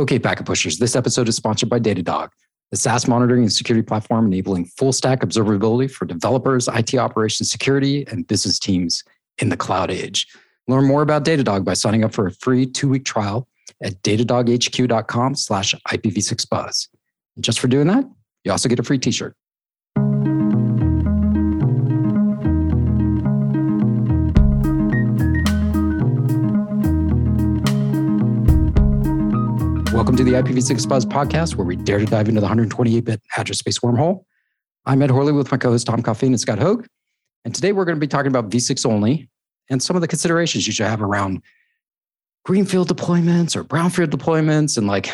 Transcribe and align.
Okay, 0.00 0.18
packet 0.18 0.46
pushers. 0.46 0.78
This 0.78 0.96
episode 0.96 1.28
is 1.28 1.36
sponsored 1.36 1.68
by 1.68 1.78
Datadog, 1.78 2.30
the 2.70 2.78
SaaS 2.78 3.06
monitoring 3.06 3.42
and 3.42 3.52
security 3.52 3.86
platform 3.86 4.24
enabling 4.28 4.64
full 4.64 4.94
stack 4.94 5.20
observability 5.20 5.90
for 5.90 6.06
developers, 6.06 6.68
IT 6.68 6.94
operations, 6.94 7.50
security, 7.50 8.06
and 8.06 8.26
business 8.26 8.58
teams 8.58 9.04
in 9.42 9.50
the 9.50 9.58
cloud 9.58 9.90
age. 9.90 10.26
Learn 10.68 10.86
more 10.86 11.02
about 11.02 11.26
Datadog 11.26 11.66
by 11.66 11.74
signing 11.74 12.02
up 12.02 12.14
for 12.14 12.26
a 12.26 12.32
free 12.32 12.64
two-week 12.64 13.04
trial 13.04 13.46
at 13.82 14.00
datadoghq.com 14.00 15.34
slash 15.34 15.74
IPv6buzz. 15.88 16.88
And 17.36 17.44
just 17.44 17.60
for 17.60 17.68
doing 17.68 17.88
that, 17.88 18.04
you 18.44 18.52
also 18.52 18.70
get 18.70 18.78
a 18.78 18.82
free 18.82 18.98
t-shirt. 18.98 19.36
Welcome 30.10 30.26
to 30.26 30.32
the 30.32 30.42
IPv6 30.42 30.88
Buzz 30.88 31.06
podcast, 31.06 31.54
where 31.54 31.64
we 31.64 31.76
dare 31.76 32.00
to 32.00 32.04
dive 32.04 32.28
into 32.28 32.40
the 32.40 32.48
128-bit 32.48 33.22
address 33.36 33.58
space 33.58 33.78
wormhole. 33.78 34.24
I'm 34.84 35.02
Ed 35.02 35.10
Horley 35.12 35.30
with 35.30 35.52
my 35.52 35.56
co-host 35.56 35.86
Tom 35.86 36.02
Coffeen 36.02 36.30
and 36.30 36.40
Scott 36.40 36.58
Hogg. 36.58 36.84
And 37.44 37.54
today 37.54 37.70
we're 37.70 37.84
going 37.84 37.94
to 37.94 38.00
be 38.00 38.08
talking 38.08 38.26
about 38.26 38.50
v6 38.50 38.84
only 38.84 39.30
and 39.70 39.80
some 39.80 39.94
of 39.94 40.02
the 40.02 40.08
considerations 40.08 40.66
you 40.66 40.72
should 40.72 40.86
have 40.86 41.00
around 41.00 41.42
greenfield 42.44 42.88
deployments 42.88 43.54
or 43.54 43.62
brownfield 43.62 44.08
deployments 44.08 44.76
and 44.76 44.88
like 44.88 45.08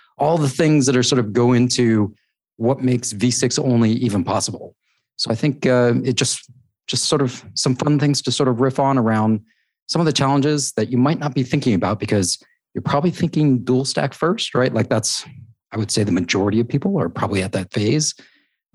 all 0.18 0.38
the 0.38 0.48
things 0.48 0.86
that 0.86 0.96
are 0.96 1.02
sort 1.02 1.18
of 1.18 1.34
go 1.34 1.52
into 1.52 2.14
what 2.56 2.80
makes 2.80 3.12
v6 3.12 3.62
only 3.62 3.90
even 3.90 4.24
possible. 4.24 4.74
So 5.16 5.30
I 5.30 5.34
think 5.34 5.66
uh, 5.66 5.92
it 6.02 6.14
just 6.14 6.50
just 6.86 7.04
sort 7.04 7.20
of 7.20 7.44
some 7.52 7.76
fun 7.76 7.98
things 7.98 8.22
to 8.22 8.32
sort 8.32 8.48
of 8.48 8.62
riff 8.62 8.80
on 8.80 8.96
around 8.96 9.42
some 9.88 10.00
of 10.00 10.06
the 10.06 10.12
challenges 10.14 10.72
that 10.72 10.88
you 10.90 10.96
might 10.96 11.18
not 11.18 11.34
be 11.34 11.42
thinking 11.42 11.74
about 11.74 12.00
because 12.00 12.42
you're 12.76 12.82
probably 12.82 13.10
thinking 13.10 13.64
dual 13.64 13.86
stack 13.86 14.12
first, 14.12 14.54
right? 14.54 14.72
Like 14.72 14.90
that's 14.90 15.24
I 15.72 15.78
would 15.78 15.90
say 15.90 16.04
the 16.04 16.12
majority 16.12 16.60
of 16.60 16.68
people 16.68 17.00
are 17.00 17.08
probably 17.08 17.42
at 17.42 17.52
that 17.52 17.72
phase 17.72 18.14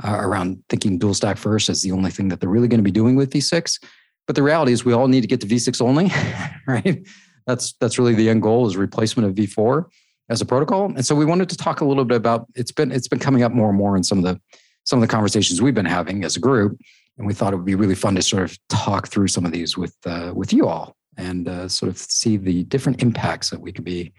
uh, 0.03 0.17
around 0.19 0.63
thinking 0.69 0.97
dual 0.97 1.13
stack 1.13 1.38
first 1.38 1.69
as 1.69 1.83
the 1.83 1.91
only 1.91 2.09
thing 2.09 2.27
that 2.30 2.39
they're 2.39 2.49
really 2.49 2.67
going 2.67 2.80
to 2.80 2.83
be 2.83 2.91
doing 2.91 3.16
with 3.16 3.31
v6. 3.31 3.80
But 4.25 4.35
the 4.35 4.41
reality 4.41 4.71
is 4.71 4.83
we 4.83 4.93
all 4.93 5.08
need 5.08 5.21
to 5.21 5.27
get 5.27 5.39
to 5.41 5.47
v6 5.47 5.80
only, 5.83 6.11
right? 6.67 7.08
That's 7.45 7.73
that's 7.73 7.99
really 7.99 8.16
the 8.16 8.27
end 8.27 8.41
goal 8.41 8.66
is 8.66 8.75
replacement 8.75 9.30
of 9.30 9.35
v4 9.35 9.85
as 10.30 10.41
a 10.41 10.45
protocol. 10.45 10.86
And 10.86 11.05
so 11.05 11.13
we 11.13 11.23
wanted 11.23 11.49
to 11.49 11.58
talk 11.58 11.81
a 11.81 11.86
little 11.86 12.05
bit 12.05 12.17
about 12.17 12.47
it's 12.55 12.71
been 12.71 12.91
it's 12.91 13.08
been 13.08 13.19
coming 13.19 13.43
up 13.43 13.52
more 13.52 13.69
and 13.69 13.77
more 13.77 13.95
in 13.95 14.03
some 14.03 14.17
of 14.17 14.23
the 14.23 14.41
some 14.83 14.97
of 14.97 15.02
the 15.02 15.13
conversations 15.13 15.61
we've 15.61 15.75
been 15.75 15.86
having 15.86 16.23
as 16.23 16.36
a 16.36 16.39
group, 16.39 16.75
and 17.19 17.27
we 17.27 17.36
thought 17.36 17.53
it 17.53 17.58
would 17.58 17.65
be 17.67 17.75
really 17.75 17.93
fun 17.93 18.15
to 18.15 18.23
sort 18.23 18.41
of 18.41 18.58
talk 18.67 19.09
through 19.09 19.27
some 19.27 19.45
of 19.45 19.52
these 19.52 19.77
with 19.77 19.95
uh, 20.08 20.33
with 20.36 20.52
you 20.53 20.67
all 20.67 20.97
and 21.17 21.48
uh, 21.48 21.67
sort 21.67 21.90
of 21.90 21.98
see 21.98 22.38
the 22.38 22.64
different 22.66 23.02
impacts 23.02 23.50
that 23.50 23.62
we 23.62 23.72
could 23.72 23.86
be 23.86 24.14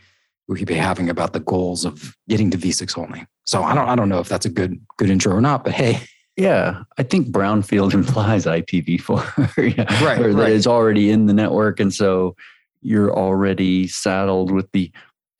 we 0.48 0.58
could 0.58 0.68
be 0.68 0.74
having 0.74 1.08
about 1.08 1.32
the 1.32 1.40
goals 1.40 1.84
of 1.84 2.16
getting 2.28 2.50
to 2.50 2.58
V6 2.58 2.98
only. 2.98 3.24
So 3.44 3.62
I 3.62 3.74
don't 3.74 3.88
I 3.88 3.94
don't 3.94 4.08
know 4.08 4.20
if 4.20 4.28
that's 4.28 4.46
a 4.46 4.50
good 4.50 4.80
good 4.96 5.10
intro 5.10 5.34
or 5.34 5.40
not, 5.40 5.64
but 5.64 5.72
hey. 5.72 6.00
Yeah, 6.34 6.84
I 6.96 7.02
think 7.02 7.28
brownfield 7.28 7.92
implies 7.94 8.46
IPv4, 8.46 9.76
yeah, 9.76 10.04
right? 10.04 10.18
Or 10.18 10.32
that 10.32 10.42
right. 10.42 10.52
it's 10.52 10.66
already 10.66 11.10
in 11.10 11.26
the 11.26 11.34
network, 11.34 11.78
and 11.78 11.92
so 11.92 12.36
you're 12.80 13.14
already 13.14 13.86
saddled 13.86 14.50
with 14.50 14.70
the 14.72 14.90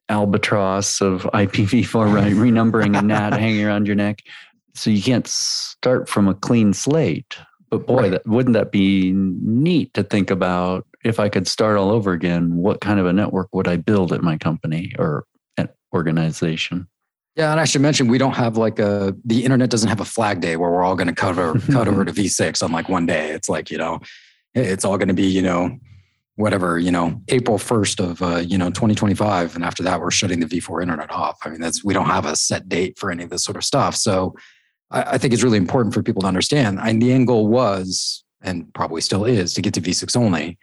albatross 0.08 1.00
of 1.00 1.22
IPv4 1.22 1.94
right, 2.14 2.32
renumbering 2.34 2.98
a 2.98 3.02
NAT 3.02 3.32
hanging 3.32 3.64
around 3.64 3.86
your 3.86 3.96
neck. 3.96 4.20
So 4.74 4.90
you 4.90 5.02
can't 5.02 5.26
start 5.26 6.08
from 6.08 6.28
a 6.28 6.34
clean 6.34 6.72
slate. 6.72 7.36
But 7.72 7.86
boy, 7.86 7.96
right. 7.96 8.10
that, 8.10 8.26
wouldn't 8.26 8.52
that 8.52 8.70
be 8.70 9.12
neat 9.12 9.94
to 9.94 10.02
think 10.02 10.30
about? 10.30 10.86
If 11.06 11.18
I 11.18 11.30
could 11.30 11.48
start 11.48 11.78
all 11.78 11.90
over 11.90 12.12
again, 12.12 12.54
what 12.54 12.82
kind 12.82 13.00
of 13.00 13.06
a 13.06 13.14
network 13.14 13.48
would 13.54 13.66
I 13.66 13.76
build 13.76 14.12
at 14.12 14.22
my 14.22 14.36
company 14.36 14.92
or 14.98 15.24
at 15.56 15.74
organization? 15.94 16.86
Yeah, 17.34 17.50
and 17.50 17.58
I 17.58 17.64
should 17.64 17.80
mention 17.80 18.08
we 18.08 18.18
don't 18.18 18.34
have 18.34 18.58
like 18.58 18.78
a 18.78 19.16
the 19.24 19.42
internet 19.42 19.70
doesn't 19.70 19.88
have 19.88 20.00
a 20.00 20.04
flag 20.04 20.42
day 20.42 20.56
where 20.56 20.70
we're 20.70 20.82
all 20.82 20.94
going 20.96 21.08
to 21.08 21.14
cover 21.14 21.58
cut 21.72 21.88
over 21.88 22.04
to 22.04 22.12
V6 22.12 22.62
on 22.62 22.72
like 22.72 22.90
one 22.90 23.06
day. 23.06 23.30
It's 23.30 23.48
like 23.48 23.70
you 23.70 23.78
know, 23.78 24.00
it's 24.54 24.84
all 24.84 24.98
going 24.98 25.08
to 25.08 25.14
be 25.14 25.28
you 25.28 25.40
know 25.40 25.78
whatever 26.36 26.78
you 26.78 26.90
know 26.90 27.20
april 27.28 27.58
1st 27.58 28.00
of 28.00 28.22
uh, 28.22 28.36
you 28.38 28.56
know 28.56 28.70
2025 28.70 29.54
and 29.54 29.62
after 29.62 29.82
that 29.82 30.00
we're 30.00 30.10
shutting 30.10 30.40
the 30.40 30.46
v4 30.46 30.80
internet 30.80 31.10
off 31.10 31.38
i 31.44 31.50
mean 31.50 31.60
that's 31.60 31.84
we 31.84 31.92
don't 31.92 32.06
have 32.06 32.24
a 32.24 32.34
set 32.34 32.70
date 32.70 32.98
for 32.98 33.10
any 33.10 33.22
of 33.22 33.28
this 33.28 33.44
sort 33.44 33.54
of 33.54 33.62
stuff 33.62 33.94
so 33.94 34.34
i, 34.92 35.02
I 35.14 35.18
think 35.18 35.34
it's 35.34 35.42
really 35.42 35.58
important 35.58 35.94
for 35.94 36.02
people 36.02 36.22
to 36.22 36.28
understand 36.28 36.78
and 36.80 37.02
the 37.02 37.12
end 37.12 37.26
goal 37.26 37.48
was 37.48 38.24
and 38.42 38.72
probably 38.74 39.00
still 39.00 39.24
is 39.24 39.54
to 39.54 39.62
get 39.62 39.74
to 39.74 39.80
v6 39.80 40.16
only 40.16 40.58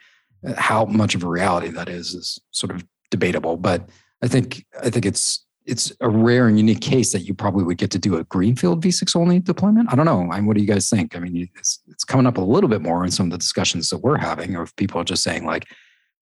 how 0.56 0.86
much 0.86 1.16
of 1.16 1.24
a 1.24 1.28
reality 1.28 1.70
that 1.70 1.90
is 1.90 2.14
is 2.14 2.40
sort 2.52 2.72
of 2.72 2.86
debatable 3.12 3.58
but 3.58 3.90
i 4.24 4.28
think 4.28 4.66
i 4.82 4.90
think 4.90 5.06
it's 5.06 5.46
it's 5.70 5.92
a 6.02 6.10
rare 6.10 6.48
and 6.48 6.58
unique 6.58 6.82
case 6.82 7.12
that 7.12 7.22
you 7.22 7.34
probably 7.36 7.64
would 7.64 7.78
get 7.78 7.92
to 7.92 8.00
do 8.00 8.18
a 8.18 8.24
greenfield 8.24 8.84
V6 8.84 9.16
only 9.16 9.40
deployment. 9.40 9.92
I 9.94 9.96
don't 9.96 10.06
know. 10.06 10.28
I 10.32 10.38
mean, 10.38 10.48
what 10.48 10.56
do 10.56 10.64
you 10.64 10.68
guys 10.68 10.90
think? 10.90 11.16
I 11.16 11.20
mean, 11.20 11.48
it's, 11.56 11.80
it's 11.88 12.04
coming 12.04 12.26
up 12.26 12.38
a 12.38 12.42
little 12.42 12.70
bit 12.70 12.82
more 12.82 13.06
in 13.06 13.12
some 13.12 13.28
of 13.28 13.32
the 13.32 13.38
discussions 13.38 13.90
that 13.90 14.00
we're 14.00 14.18
having, 14.18 14.56
or 14.56 14.64
if 14.64 14.76
people 14.78 15.04
just 15.04 15.22
saying 15.22 15.46
like, 15.46 15.68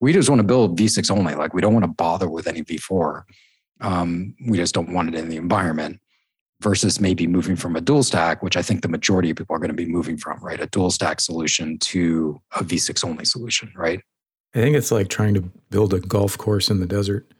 we 0.01 0.11
just 0.11 0.29
want 0.29 0.39
to 0.39 0.47
build 0.47 0.77
V6 0.77 1.09
only. 1.09 1.33
Like, 1.33 1.53
we 1.53 1.61
don't 1.61 1.73
want 1.73 1.85
to 1.85 1.91
bother 1.91 2.29
with 2.29 2.45
any 2.45 2.61
V4. 2.61 3.23
Um, 3.79 4.35
we 4.47 4.57
just 4.57 4.75
don't 4.75 4.91
want 4.91 5.09
it 5.09 5.15
in 5.15 5.29
the 5.29 5.37
environment. 5.37 6.01
Versus 6.61 6.99
maybe 6.99 7.27
moving 7.27 7.55
from 7.55 7.75
a 7.75 7.81
dual 7.81 8.01
stack, 8.01 8.41
which 8.41 8.57
I 8.57 8.63
think 8.63 8.81
the 8.81 8.87
majority 8.87 9.29
of 9.29 9.37
people 9.37 9.55
are 9.55 9.59
going 9.59 9.69
to 9.69 9.75
be 9.75 9.85
moving 9.85 10.17
from, 10.17 10.39
right? 10.39 10.59
A 10.59 10.65
dual 10.65 10.89
stack 10.89 11.19
solution 11.19 11.77
to 11.79 12.41
a 12.55 12.63
V6 12.63 13.05
only 13.05 13.25
solution, 13.25 13.71
right? 13.75 14.01
I 14.55 14.61
think 14.61 14.75
it's 14.75 14.91
like 14.91 15.07
trying 15.07 15.35
to 15.35 15.41
build 15.69 15.93
a 15.93 15.99
golf 15.99 16.35
course 16.37 16.71
in 16.71 16.79
the 16.79 16.87
desert. 16.87 17.31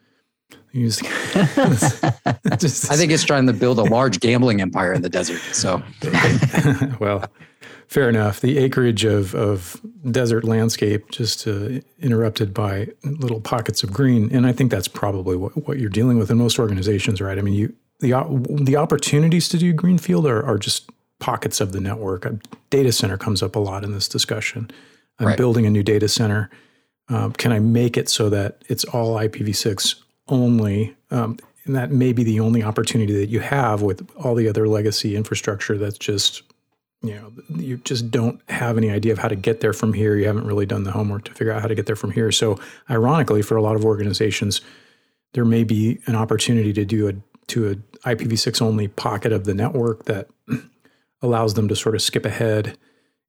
just, 0.74 1.02
I 2.92 2.96
think 2.96 3.12
it's 3.12 3.24
trying 3.24 3.48
to 3.48 3.54
build 3.54 3.80
a 3.80 3.84
large 3.84 4.20
gambling 4.20 4.62
empire 4.62 4.94
in 4.94 5.02
the 5.02 5.10
desert. 5.10 5.40
So, 5.54 5.82
well, 7.00 7.26
fair 7.88 8.10
enough. 8.10 8.42
The 8.42 8.60
acreage 8.60 9.04
of, 9.04 9.34
of 9.34 9.82
desert 10.12 10.44
landscape 10.44 11.10
just 11.10 11.48
uh, 11.48 11.80
interrupted 12.00 12.54
by 12.54 12.90
little 13.04 13.42
pockets 13.42 13.82
of 13.82 13.92
green, 13.92 14.30
and 14.32 14.46
I 14.46 14.52
think 14.52 14.70
that's 14.70 14.88
probably 14.88 15.36
what, 15.36 15.68
what 15.68 15.80
you're 15.80 15.90
dealing 15.90 16.20
with 16.20 16.30
in 16.30 16.38
most 16.38 16.60
organizations, 16.60 17.20
right? 17.22 17.40
I 17.40 17.42
mean, 17.42 17.56
you 17.56 17.74
the 18.00 18.13
the 18.62 18.75
opportunities 18.75 19.50
to 19.50 19.58
do 19.58 19.74
greenfield 19.74 20.25
are, 20.25 20.44
are 20.46 20.58
just 20.58 20.90
pockets 21.19 21.59
of 21.59 21.72
the 21.72 21.80
network. 21.80 22.25
A 22.25 22.40
data 22.69 22.91
center 22.91 23.18
comes 23.18 23.41
up 23.41 23.56
a 23.56 23.59
lot 23.59 23.84
in 23.84 23.91
this 23.91 24.08
discussion. 24.08 24.69
I'm 25.19 25.28
right. 25.28 25.38
building 25.38 25.66
a 25.66 25.69
new 25.69 25.84
data 25.84 26.07
center. 26.07 26.50
Um, 27.09 27.31
can 27.34 27.52
I 27.52 27.59
make 27.59 27.97
it 27.97 28.09
so 28.09 28.30
that 28.30 28.63
it's 28.68 28.84
all 28.84 29.16
IPv6 29.16 29.96
only, 30.28 30.96
um, 31.09 31.38
and 31.66 31.75
that 31.75 31.91
may 31.91 32.13
be 32.13 32.24
the 32.24 32.40
only 32.40 32.63
opportunity 32.63 33.13
that 33.13 33.28
you 33.28 33.40
have 33.40 33.81
with 33.81 34.07
all 34.18 34.36
the 34.36 34.47
other 34.47 34.68
legacy 34.68 35.16
infrastructure 35.16 35.78
that's 35.78 35.97
just, 35.97 36.44
you 37.02 37.16
know, 37.16 37.31
you 37.56 37.78
just 37.78 38.12
don't 38.12 38.41
have 38.50 38.78
any 38.78 38.90
idea 38.90 39.13
of 39.13 39.19
how 39.19 39.28
to 39.28 39.36
get 39.36 39.62
there 39.62 39.74
from 39.74 39.94
here. 39.94 40.16
You 40.16 40.28
haven't 40.28 40.46
really 40.46 40.66
done 40.66 40.84
the 40.84 40.91
homework 40.91 41.24
to 41.25 41.34
figure 41.34 41.53
out 41.53 41.62
how 41.62 41.68
to 41.68 41.75
get 41.75 41.86
there 41.86 41.96
from 41.96 42.12
here. 42.12 42.31
So, 42.31 42.59
ironically, 42.90 43.41
for 43.41 43.56
a 43.56 43.62
lot 43.62 43.75
of 43.75 43.86
organizations, 43.86 44.62
there 45.34 45.46
may 45.46 45.63
be 45.63 46.00
an 46.07 46.16
opportunity 46.16 46.74
to 46.74 46.86
do 46.86 47.07
a 47.07 47.13
to 47.47 47.69
a 47.69 47.75
IPv6 48.16 48.62
only 48.62 48.88
pocket 48.88 49.31
of 49.31 49.46
the 49.46 49.53
network 49.53 50.06
that 50.06 50.28
allows 51.22 51.53
them 51.56 51.68
to 51.68 51.75
sort 51.75 51.96
of 51.96 52.02
skip 52.02 52.25
ahead 52.25 52.78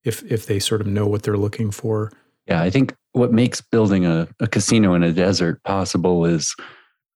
if 0.04 0.22
if 0.30 0.46
they 0.46 0.58
sort 0.58 0.80
of 0.80 0.86
know 0.86 1.06
what 1.06 1.22
they're 1.22 1.36
looking 1.36 1.70
for. 1.70 2.12
Yeah, 2.46 2.62
I 2.62 2.70
think 2.70 2.94
what 3.12 3.32
makes 3.32 3.60
building 3.60 4.06
a, 4.06 4.28
a 4.40 4.46
casino 4.46 4.94
in 4.94 5.02
a 5.02 5.12
desert 5.12 5.62
possible 5.64 6.24
is 6.24 6.54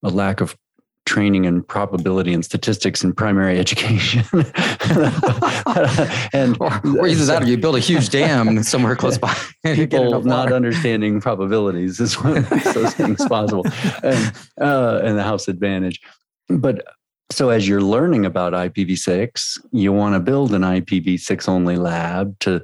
a 0.03 0.11
lack 0.11 0.41
of 0.41 0.57
training 1.05 1.47
in 1.47 1.63
probability 1.63 2.33
and 2.33 2.45
statistics 2.45 3.03
in 3.03 3.13
primary 3.13 3.59
education. 3.65 4.25
and 6.33 6.57
or, 6.61 6.81
or 6.99 7.07
either 7.09 7.25
that 7.25 7.43
or 7.43 7.47
you 7.47 7.59
build 7.59 7.77
a 7.77 7.81
huge 7.81 8.09
dam 8.11 8.63
somewhere 8.73 8.95
close 8.95 9.19
by. 9.19 9.35
People 9.65 10.23
not 10.23 10.53
understanding 10.53 11.21
probabilities 11.21 11.99
is 11.99 12.15
one 12.23 12.39
of 12.39 12.49
those 12.49 12.95
things 12.95 13.25
possible. 13.27 13.65
And, 14.03 14.33
uh, 14.61 15.01
and 15.03 15.19
the 15.19 15.23
house 15.23 15.49
advantage. 15.49 16.01
But 16.49 16.85
so 17.31 17.49
as 17.51 17.67
you're 17.67 17.83
learning 17.83 18.27
about 18.27 18.53
IPv6, 18.53 19.59
you 19.73 19.93
want 19.93 20.15
to 20.15 20.21
build 20.21 20.53
an 20.53 20.63
IPv6 20.63 21.49
only 21.49 21.77
lab 21.77 22.39
to 22.41 22.63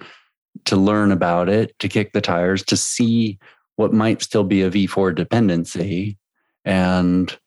to 0.65 0.77
learn 0.77 1.13
about 1.13 1.49
it, 1.49 1.79
to 1.79 1.89
kick 1.89 2.13
the 2.13 2.21
tires, 2.21 2.63
to 2.65 2.77
see 2.77 3.39
what 3.77 3.93
might 3.93 4.23
still 4.23 4.45
be 4.45 4.63
a 4.63 4.71
V4 4.71 5.15
dependency 5.15 6.19
and 6.65 7.39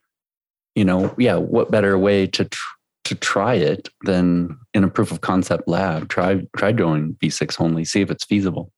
you 0.76 0.86
know 0.86 1.14
yeah 1.18 1.36
what 1.36 1.70
better 1.70 1.98
way 1.98 2.26
to 2.26 2.46
tr- 2.46 2.76
to 3.04 3.16
try 3.16 3.56
it 3.56 3.90
than 4.06 4.58
in 4.74 4.84
a 4.84 4.90
proof 4.90 5.12
of 5.12 5.22
concept 5.22 5.68
lab? 5.68 6.10
Try 6.10 6.42
try 6.56 6.72
doing 6.72 7.18
v6 7.22 7.60
only 7.60 7.86
see 7.86 8.02
if 8.02 8.10
it's 8.10 8.26
feasible. 8.26 8.72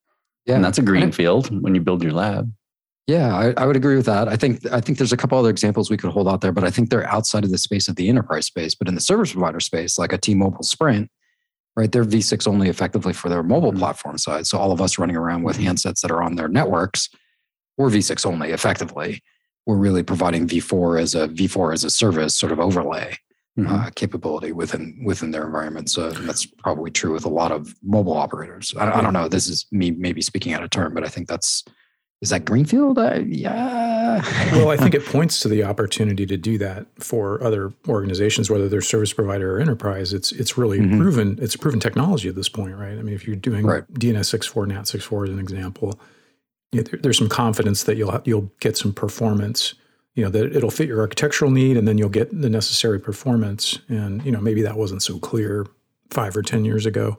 Yeah. 0.45 0.55
and 0.55 0.65
that's 0.65 0.77
a 0.77 0.81
green 0.81 1.13
field 1.13 1.63
when 1.63 1.73
you 1.73 1.79
build 1.79 2.03
your 2.03 2.11
lab 2.11 2.51
yeah 3.07 3.35
I, 3.35 3.53
I, 3.57 3.65
would 3.65 3.75
agree 3.75 3.95
with 3.95 4.05
that 4.05 4.27
i 4.27 4.35
think 4.35 4.65
i 4.71 4.79
think 4.79 4.97
there's 4.97 5.13
a 5.13 5.17
couple 5.17 5.37
other 5.37 5.49
examples 5.49 5.89
we 5.89 5.97
could 5.97 6.11
hold 6.11 6.27
out 6.27 6.41
there 6.41 6.51
but 6.51 6.63
i 6.63 6.69
think 6.69 6.89
they're 6.89 7.07
outside 7.07 7.43
of 7.43 7.51
the 7.51 7.57
space 7.57 7.87
of 7.87 7.95
the 7.95 8.09
enterprise 8.09 8.45
space 8.45 8.75
but 8.75 8.87
in 8.87 8.95
the 8.95 9.01
service 9.01 9.33
provider 9.33 9.59
space 9.59 9.97
like 9.97 10.13
a 10.13 10.17
t-mobile 10.17 10.63
sprint 10.63 11.09
right 11.75 11.91
they're 11.91 12.05
v6 12.05 12.47
only 12.47 12.69
effectively 12.69 13.13
for 13.13 13.29
their 13.29 13.43
mobile 13.43 13.71
mm-hmm. 13.71 13.79
platform 13.79 14.17
side 14.17 14.47
so 14.47 14.57
all 14.57 14.71
of 14.71 14.81
us 14.81 14.97
running 14.97 15.15
around 15.15 15.43
with 15.43 15.57
mm-hmm. 15.57 15.69
handsets 15.69 16.01
that 16.01 16.11
are 16.11 16.23
on 16.23 16.35
their 16.35 16.47
networks 16.47 17.09
we're 17.77 17.89
v6 17.89 18.25
only 18.25 18.51
effectively 18.51 19.21
we're 19.65 19.77
really 19.77 20.03
providing 20.03 20.47
V4 20.47 21.01
as 21.01 21.15
a 21.15 21.27
V4 21.29 21.73
as 21.73 21.83
a 21.83 21.89
service 21.89 22.35
sort 22.35 22.51
of 22.51 22.59
overlay 22.59 23.15
mm-hmm. 23.57 23.73
uh, 23.73 23.89
capability 23.95 24.51
within 24.51 25.01
within 25.05 25.31
their 25.31 25.45
environment. 25.45 25.89
So 25.89 26.09
that's 26.11 26.45
probably 26.45 26.91
true 26.91 27.13
with 27.13 27.25
a 27.25 27.29
lot 27.29 27.51
of 27.51 27.73
mobile 27.83 28.13
operators. 28.13 28.73
I, 28.77 28.91
I, 28.91 29.01
don't 29.01 29.13
know. 29.13 29.27
This 29.27 29.47
is 29.47 29.65
me 29.71 29.91
maybe 29.91 30.21
speaking 30.21 30.53
out 30.53 30.63
of 30.63 30.69
turn, 30.69 30.93
but 30.93 31.03
I 31.05 31.07
think 31.07 31.27
that's 31.27 31.63
is 32.23 32.29
that 32.29 32.45
greenfield. 32.45 32.97
Uh, 32.97 33.19
yeah. 33.27 34.23
well, 34.53 34.69
I 34.69 34.77
think 34.77 34.95
it 34.95 35.05
points 35.05 35.41
to 35.41 35.49
the 35.49 35.65
opportunity 35.65 36.25
to 36.25 36.37
do 36.37 36.57
that 36.57 36.87
for 36.97 37.43
other 37.43 37.73
organizations, 37.89 38.49
whether 38.49 38.69
they're 38.69 38.81
service 38.81 39.11
provider 39.11 39.57
or 39.57 39.59
enterprise. 39.59 40.13
It's 40.13 40.31
it's 40.31 40.57
really 40.57 40.79
mm-hmm. 40.79 40.99
proven. 40.99 41.37
It's 41.41 41.57
proven 41.57 41.81
technology 41.81 42.29
at 42.29 42.35
this 42.35 42.47
point, 42.47 42.77
right? 42.77 42.97
I 42.97 43.01
mean, 43.01 43.13
if 43.13 43.27
you're 43.27 43.35
doing 43.35 43.65
right. 43.65 43.85
DNS64, 43.93 44.67
NAT 44.67 44.85
6.4 44.85 45.25
as 45.25 45.29
an 45.31 45.39
example, 45.39 45.99
you 46.71 46.79
know, 46.79 46.83
there, 46.83 46.99
there's 46.99 47.17
some 47.17 47.29
confidence 47.29 47.83
that 47.83 47.97
you'll 47.97 48.21
you'll 48.23 48.49
get 48.61 48.77
some 48.77 48.93
performance 48.93 49.75
you 50.15 50.23
know 50.23 50.29
that 50.29 50.55
it'll 50.55 50.69
fit 50.69 50.87
your 50.87 51.01
architectural 51.01 51.49
need 51.49 51.75
and 51.75 51.87
then 51.87 51.97
you'll 51.97 52.07
get 52.07 52.29
the 52.41 52.49
necessary 52.49 52.99
performance 52.99 53.79
and 53.89 54.23
you 54.23 54.31
know 54.31 54.39
maybe 54.39 54.61
that 54.61 54.77
wasn't 54.77 55.01
so 55.01 55.17
clear 55.17 55.65
five 56.11 56.37
or 56.37 56.43
ten 56.43 56.63
years 56.63 56.85
ago 56.85 57.17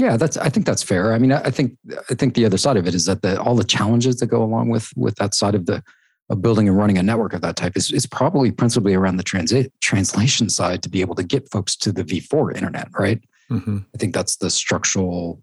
yeah 0.00 0.16
that's 0.16 0.36
i 0.36 0.48
think 0.48 0.66
that's 0.66 0.82
fair 0.82 1.12
i 1.12 1.18
mean 1.18 1.32
i, 1.32 1.50
think 1.50 1.76
i 2.10 2.14
think 2.14 2.34
the 2.34 2.44
other 2.44 2.58
side 2.58 2.76
of 2.76 2.86
it 2.86 2.94
is 2.94 3.06
that 3.06 3.22
the, 3.22 3.40
all 3.40 3.54
the 3.54 3.64
challenges 3.64 4.16
that 4.16 4.26
go 4.26 4.42
along 4.42 4.68
with 4.68 4.90
with 4.96 5.14
that 5.16 5.34
side 5.34 5.54
of 5.54 5.66
the 5.66 5.82
of 6.28 6.40
building 6.40 6.68
and 6.68 6.78
running 6.78 6.96
a 6.96 7.02
network 7.02 7.32
of 7.32 7.40
that 7.40 7.56
type 7.56 7.76
is, 7.76 7.92
is 7.92 8.06
probably 8.06 8.52
principally 8.52 8.94
around 8.94 9.16
the 9.16 9.22
transit 9.22 9.72
translation 9.80 10.48
side 10.48 10.82
to 10.82 10.88
be 10.88 11.00
able 11.00 11.14
to 11.14 11.24
get 11.24 11.50
folks 11.50 11.76
to 11.76 11.92
the 11.92 12.04
v4 12.04 12.54
internet 12.54 12.88
right 12.98 13.22
mm-hmm. 13.50 13.78
i 13.94 13.98
think 13.98 14.14
that's 14.14 14.36
the 14.36 14.50
structural 14.50 15.42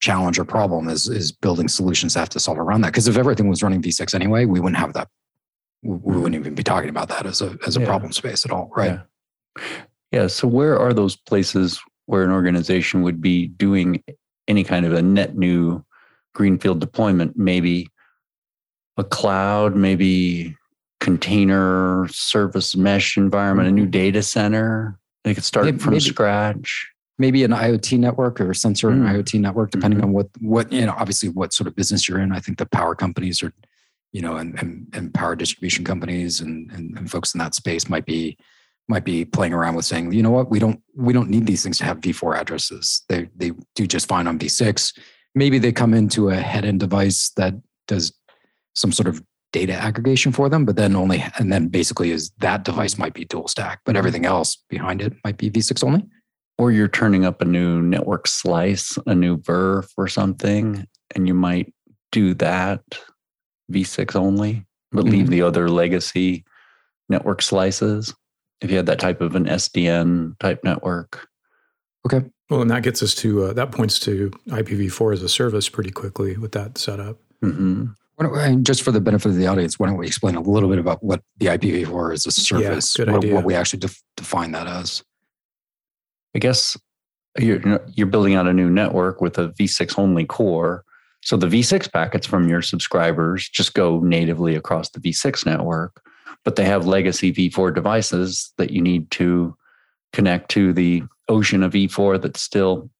challenge 0.00 0.38
or 0.38 0.44
problem 0.44 0.88
is 0.88 1.08
is 1.08 1.30
building 1.30 1.68
solutions 1.68 2.14
that 2.14 2.20
have 2.20 2.28
to 2.28 2.40
solve 2.40 2.58
around 2.58 2.80
that 2.80 2.88
because 2.88 3.08
if 3.08 3.16
everything 3.16 3.48
was 3.48 3.62
running 3.62 3.82
v6 3.82 4.14
anyway 4.14 4.44
we 4.44 4.60
wouldn't 4.60 4.78
have 4.78 4.92
that 4.94 5.08
we 5.82 6.16
wouldn't 6.16 6.34
even 6.34 6.54
be 6.54 6.62
talking 6.62 6.90
about 6.90 7.08
that 7.08 7.26
as 7.26 7.40
a 7.40 7.56
as 7.66 7.76
a 7.76 7.80
yeah. 7.80 7.86
problem 7.86 8.12
space 8.12 8.44
at 8.44 8.52
all, 8.52 8.70
right? 8.76 9.00
Yeah. 9.56 9.62
yeah. 10.12 10.26
So 10.26 10.46
where 10.46 10.78
are 10.78 10.92
those 10.92 11.16
places 11.16 11.80
where 12.10 12.24
an 12.24 12.30
organization 12.30 13.02
would 13.02 13.20
be 13.20 13.46
doing 13.46 14.02
any 14.48 14.64
kind 14.64 14.84
of 14.84 14.92
a 14.92 15.02
net 15.02 15.36
new 15.36 15.84
greenfield 16.34 16.80
deployment? 16.80 17.36
Maybe 17.36 17.88
a 18.96 19.04
cloud, 19.04 19.76
maybe 19.76 20.56
container 21.00 22.06
service 22.10 22.76
mesh 22.76 23.16
environment, 23.16 23.68
a 23.68 23.72
new 23.72 23.82
mm-hmm. 23.82 23.90
data 23.90 24.22
center. 24.22 24.98
They 25.24 25.34
could 25.34 25.44
start 25.44 25.66
maybe, 25.66 25.78
from 25.78 25.92
maybe, 25.92 26.00
scratch. 26.00 26.88
Maybe 27.18 27.44
an 27.44 27.52
IoT 27.52 27.98
network 27.98 28.40
or 28.40 28.54
sensor 28.54 28.88
mm. 28.88 28.92
and 28.92 29.04
IoT 29.04 29.40
network, 29.40 29.70
depending 29.70 30.00
mm-hmm. 30.00 30.08
on 30.08 30.12
what 30.12 30.28
what 30.40 30.72
you 30.72 30.86
know. 30.86 30.94
Obviously, 30.96 31.28
what 31.28 31.52
sort 31.52 31.68
of 31.68 31.76
business 31.76 32.08
you're 32.08 32.18
in. 32.18 32.32
I 32.32 32.40
think 32.40 32.58
the 32.58 32.66
power 32.66 32.94
companies 32.94 33.42
are 33.42 33.52
you 34.12 34.20
know, 34.20 34.36
and, 34.36 34.58
and, 34.60 34.86
and 34.92 35.14
power 35.14 35.36
distribution 35.36 35.84
companies 35.84 36.40
and, 36.40 36.70
and, 36.72 36.96
and 36.98 37.10
folks 37.10 37.34
in 37.34 37.38
that 37.38 37.54
space 37.54 37.88
might 37.88 38.06
be 38.06 38.36
might 38.90 39.04
be 39.04 39.24
playing 39.24 39.54
around 39.54 39.76
with 39.76 39.86
saying, 39.86 40.12
you 40.12 40.22
know 40.22 40.30
what, 40.30 40.50
we 40.50 40.58
don't 40.58 40.82
we 40.94 41.14
don't 41.14 41.30
need 41.30 41.46
these 41.46 41.62
things 41.62 41.78
to 41.78 41.84
have 41.84 42.00
V4 42.00 42.36
addresses. 42.38 43.02
They 43.08 43.30
they 43.36 43.52
do 43.74 43.86
just 43.86 44.08
fine 44.08 44.26
on 44.26 44.38
V6. 44.38 44.98
Maybe 45.34 45.58
they 45.58 45.72
come 45.72 45.94
into 45.94 46.28
a 46.28 46.36
head 46.36 46.64
end 46.64 46.80
device 46.80 47.30
that 47.36 47.54
does 47.86 48.12
some 48.74 48.92
sort 48.92 49.08
of 49.08 49.22
data 49.52 49.72
aggregation 49.72 50.32
for 50.32 50.48
them, 50.48 50.64
but 50.64 50.76
then 50.76 50.94
only 50.94 51.24
and 51.38 51.52
then 51.52 51.68
basically 51.68 52.10
is 52.10 52.30
that 52.38 52.64
device 52.64 52.98
might 52.98 53.14
be 53.14 53.24
dual 53.24 53.48
stack, 53.48 53.80
but 53.84 53.92
mm-hmm. 53.92 53.98
everything 53.98 54.26
else 54.26 54.56
behind 54.68 55.00
it 55.00 55.14
might 55.24 55.38
be 55.38 55.50
V6 55.50 55.82
only. 55.84 56.04
Or 56.58 56.70
you're 56.70 56.88
turning 56.88 57.24
up 57.24 57.40
a 57.40 57.46
new 57.46 57.80
network 57.80 58.26
slice, 58.28 58.98
a 59.06 59.14
new 59.14 59.38
VRF 59.38 59.88
or 59.96 60.08
something, 60.08 60.86
and 61.14 61.26
you 61.26 61.32
might 61.32 61.72
do 62.12 62.34
that 62.34 62.82
v6 63.72 64.16
only, 64.16 64.66
but 64.92 65.04
mm-hmm. 65.04 65.12
leave 65.12 65.30
the 65.30 65.42
other 65.42 65.70
legacy 65.70 66.44
network 67.08 67.40
slices 67.40 68.14
if 68.60 68.70
you 68.70 68.76
had 68.76 68.86
that 68.86 68.98
type 68.98 69.20
of 69.20 69.34
an 69.34 69.46
SDN 69.46 70.38
type 70.38 70.62
network. 70.64 71.28
Okay. 72.06 72.24
Well, 72.48 72.62
and 72.62 72.70
that 72.70 72.82
gets 72.82 73.02
us 73.02 73.14
to 73.16 73.44
uh, 73.44 73.52
that 73.52 73.72
points 73.72 73.98
to 74.00 74.30
IPv4 74.48 75.14
as 75.14 75.22
a 75.22 75.28
service 75.28 75.68
pretty 75.68 75.90
quickly 75.90 76.36
with 76.36 76.52
that 76.52 76.78
setup. 76.78 77.18
Mm-hmm. 77.42 77.86
And 78.18 78.66
just 78.66 78.82
for 78.82 78.90
the 78.92 79.00
benefit 79.00 79.30
of 79.30 79.36
the 79.36 79.46
audience, 79.46 79.78
why 79.78 79.86
don't 79.86 79.96
we 79.96 80.06
explain 80.06 80.34
a 80.34 80.42
little 80.42 80.68
bit 80.68 80.78
about 80.78 81.02
what 81.02 81.22
the 81.38 81.46
IPv4 81.46 82.14
is 82.14 82.26
as 82.26 82.36
a 82.36 82.40
service? 82.40 82.98
Yeah, 82.98 83.12
what, 83.12 83.24
what 83.24 83.44
we 83.44 83.54
actually 83.54 83.78
def- 83.78 84.02
define 84.16 84.52
that 84.52 84.66
as. 84.66 85.02
I 86.34 86.38
guess 86.38 86.76
you're 87.38 87.80
you're 87.94 88.06
building 88.06 88.34
out 88.34 88.46
a 88.46 88.52
new 88.52 88.68
network 88.68 89.20
with 89.20 89.38
a 89.38 89.50
v6 89.50 89.98
only 89.98 90.24
core 90.24 90.84
so 91.22 91.36
the 91.36 91.46
V6 91.46 91.92
packets 91.92 92.26
from 92.26 92.48
your 92.48 92.62
subscribers 92.62 93.48
just 93.48 93.74
go 93.74 94.00
natively 94.00 94.54
across 94.54 94.90
the 94.90 95.00
V6 95.00 95.44
network, 95.44 96.02
but 96.44 96.56
they 96.56 96.64
have 96.64 96.86
legacy 96.86 97.32
V4 97.32 97.74
devices 97.74 98.52
that 98.58 98.70
you 98.70 98.80
need 98.80 99.10
to 99.12 99.56
connect 100.12 100.50
to 100.52 100.72
the 100.72 101.02
ocean 101.28 101.62
of 101.62 101.72
V4 101.72 102.20
that's 102.20 102.40
still 102.40 102.90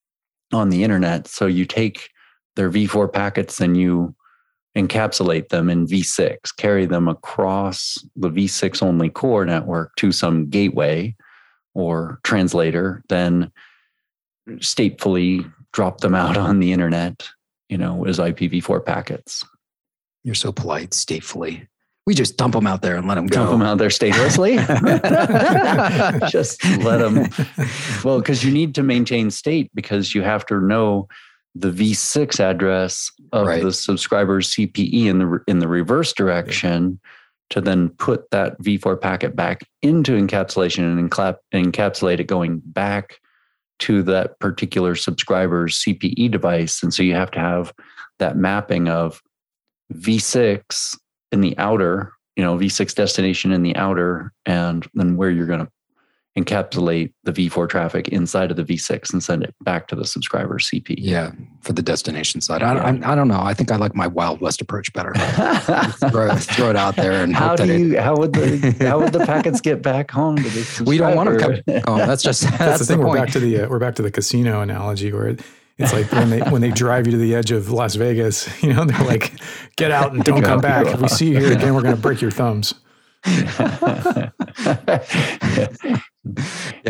on 0.53 0.69
the 0.69 0.85
internet. 0.85 1.27
So 1.27 1.47
you 1.47 1.65
take 1.65 2.11
their 2.57 2.71
V4 2.71 3.13
packets 3.13 3.61
and 3.61 3.77
you 3.77 4.15
encapsulate 4.77 5.49
them 5.49 5.69
in 5.69 5.87
V6, 5.87 6.57
carry 6.57 6.87
them 6.87 7.09
across 7.09 7.99
the 8.15 8.31
V6 8.31 8.83
only 8.83 9.11
core 9.11 9.45
network 9.45 9.95
to 9.97 10.13
some 10.13 10.49
gateway 10.49 11.15
or 11.75 12.21
translator, 12.23 13.03
then 13.09 13.51
statefully 14.57 15.51
drop 15.73 16.01
them 16.01 16.15
out 16.15 16.37
on 16.37 16.61
the 16.61 16.73
internet 16.73 17.29
you 17.71 17.79
know, 17.79 18.05
as 18.05 18.19
IPv4 18.19 18.85
packets. 18.85 19.47
You're 20.25 20.35
so 20.35 20.53
polite, 20.53 20.91
statefully. 20.91 21.67
We 22.07 22.15
just 22.15 22.37
dump 22.37 22.55
them 22.55 22.67
out 22.67 22.83
there 22.83 22.97
and 22.97 23.07
let 23.07 23.17
them 23.17 23.27
go. 23.27 23.37
Dump 23.37 23.51
them 23.51 23.63
out 23.63 23.79
there 23.79 23.89
statelessly. 23.89 24.57
just 26.31 26.65
let 26.79 26.99
them. 26.99 27.29
Well, 28.05 28.19
because 28.19 28.43
you 28.45 28.51
need 28.51 28.75
to 28.77 28.83
maintain 28.83 29.31
state 29.31 29.71
because 29.75 30.15
you 30.15 30.23
have 30.23 30.47
to 30.47 30.61
know 30.61 31.09
the 31.55 31.71
V6 31.71 32.41
address 32.41 33.11
of 33.33 33.47
right. 33.47 33.63
the 33.63 33.73
subscriber's 33.73 34.55
CPE 34.55 35.07
in 35.07 35.19
the 35.19 35.41
in 35.47 35.59
the 35.59 35.69
reverse 35.69 36.13
direction 36.13 37.01
to 37.51 37.61
then 37.61 37.89
put 37.91 38.31
that 38.31 38.59
V4 38.61 39.01
packet 39.01 39.35
back 39.37 39.63
into 39.83 40.13
encapsulation 40.13 40.85
and 40.85 41.11
encapsulate 41.11 42.21
it 42.21 42.25
going 42.25 42.63
back 42.65 43.19
to 43.81 44.03
that 44.05 44.39
particular 44.39 44.95
subscriber's 44.95 45.83
CPE 45.83 46.31
device. 46.31 46.83
And 46.83 46.95
so 46.95 47.03
you 47.03 47.15
have 47.15 47.31
to 47.33 47.41
have 47.41 47.73
that 48.19 48.37
mapping 48.37 48.89
of 48.89 49.21
V6 49.95 50.97
in 51.33 51.41
the 51.41 51.57
outer, 51.59 52.13
you 52.37 52.45
know, 52.45 52.57
V6 52.57 52.95
destination 52.95 53.53
in 53.53 53.63
the 53.63 53.77
outer, 53.77 54.33
and 54.47 54.87
then 54.95 55.17
where 55.17 55.31
you're 55.31 55.47
going 55.47 55.61
to 55.61 55.71
encapsulate 56.39 57.13
the 57.25 57.33
V4 57.33 57.69
traffic 57.69 58.09
inside 58.09 58.51
of 58.53 58.57
the 58.57 58.63
V6 58.63 59.13
and 59.13 59.23
send 59.23 59.43
it 59.43 59.55
back 59.63 59.89
to 59.89 59.97
the 59.97 60.05
subscriber 60.05 60.59
CP. 60.59 60.95
Yeah, 60.99 61.33
for 61.61 61.73
the 61.73 61.83
destination 61.83 62.41
side. 62.41 62.63
I, 62.63 62.75
I, 62.75 63.13
I, 63.13 63.15
don't 63.15 63.27
know. 63.27 63.41
I 63.41 63.53
think 63.53 63.73
I 63.73 63.77
like 63.77 63.95
my 63.95 64.07
Wild 64.07 64.41
West 64.41 64.61
approach 64.61 64.93
better. 64.93 65.13
throw, 66.11 66.35
throw, 66.37 66.71
it 66.71 66.77
out 66.77 66.97
there 66.97 67.23
and 67.25 67.35
how 67.37 67.57
do 67.57 67.67
you? 67.67 67.97
It, 67.97 68.03
how 68.03 68.17
would 68.17 68.33
the 68.33 68.77
how 68.81 69.01
would 69.01 69.13
the 69.13 69.27
packets 69.27 69.61
get 69.61 69.83
back 69.83 70.11
home 70.11 70.37
to 70.37 70.43
the 70.43 70.85
We 70.87 70.99
don't 70.99 71.17
want 71.17 71.31
them 71.31 71.63
come 71.65 71.83
home. 71.87 72.07
That's 72.07 72.23
just 72.23 72.43
that's, 72.43 72.59
that's 72.59 72.79
the 72.81 72.87
thing. 72.87 73.01
The 73.01 73.07
we're 73.07 73.17
back 73.17 73.31
to 73.31 73.41
the 73.41 73.63
uh, 73.63 73.69
we're 73.69 73.81
back 73.81 73.97
to 73.97 74.03
the 74.03 74.11
casino 74.11 74.61
analogy 74.61 75.13
where. 75.13 75.37
It's 75.81 75.93
like 75.93 76.13
when 76.13 76.31
they 76.31 76.41
when 76.41 76.61
they 76.61 76.71
drive 76.71 77.07
you 77.07 77.13
to 77.13 77.19
the 77.19 77.35
edge 77.35 77.51
of 77.51 77.71
Las 77.71 77.95
Vegas, 77.95 78.63
you 78.63 78.73
know, 78.73 78.85
they're 78.85 79.07
like, 79.07 79.33
"Get 79.77 79.91
out 79.91 80.13
and 80.13 80.23
don't 80.23 80.43
come 80.43 80.61
back. 80.61 80.87
If 80.87 81.01
we 81.01 81.09
see 81.09 81.31
you 81.31 81.39
here 81.39 81.53
again, 81.53 81.75
we're 81.75 81.83
going 81.83 81.95
to 81.97 82.01
break 82.01 82.21
your 82.21 82.31
thumbs." 82.31 82.75
yeah, 83.27 84.31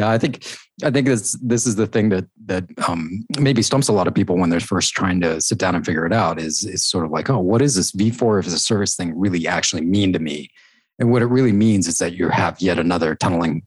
I 0.04 0.18
think 0.18 0.46
I 0.84 0.90
think 0.90 1.06
this 1.06 1.36
this 1.42 1.66
is 1.66 1.76
the 1.76 1.86
thing 1.86 2.08
that 2.10 2.26
that 2.46 2.64
um, 2.88 3.24
maybe 3.38 3.62
stumps 3.62 3.88
a 3.88 3.92
lot 3.92 4.06
of 4.06 4.14
people 4.14 4.36
when 4.36 4.50
they're 4.50 4.60
first 4.60 4.92
trying 4.92 5.20
to 5.20 5.40
sit 5.40 5.58
down 5.58 5.74
and 5.74 5.84
figure 5.84 6.06
it 6.06 6.12
out. 6.12 6.40
Is 6.40 6.64
is 6.64 6.84
sort 6.84 7.04
of 7.04 7.10
like, 7.10 7.30
oh, 7.30 7.38
what 7.38 7.62
is 7.62 7.74
this 7.74 7.92
V4 7.92 8.46
as 8.46 8.52
a 8.52 8.58
service 8.58 8.96
thing 8.96 9.18
really 9.18 9.46
actually 9.46 9.82
mean 9.82 10.12
to 10.12 10.18
me? 10.18 10.50
And 10.98 11.10
what 11.10 11.22
it 11.22 11.26
really 11.26 11.52
means 11.52 11.88
is 11.88 11.98
that 11.98 12.14
you 12.14 12.28
have 12.28 12.60
yet 12.60 12.78
another 12.78 13.14
tunneling 13.14 13.62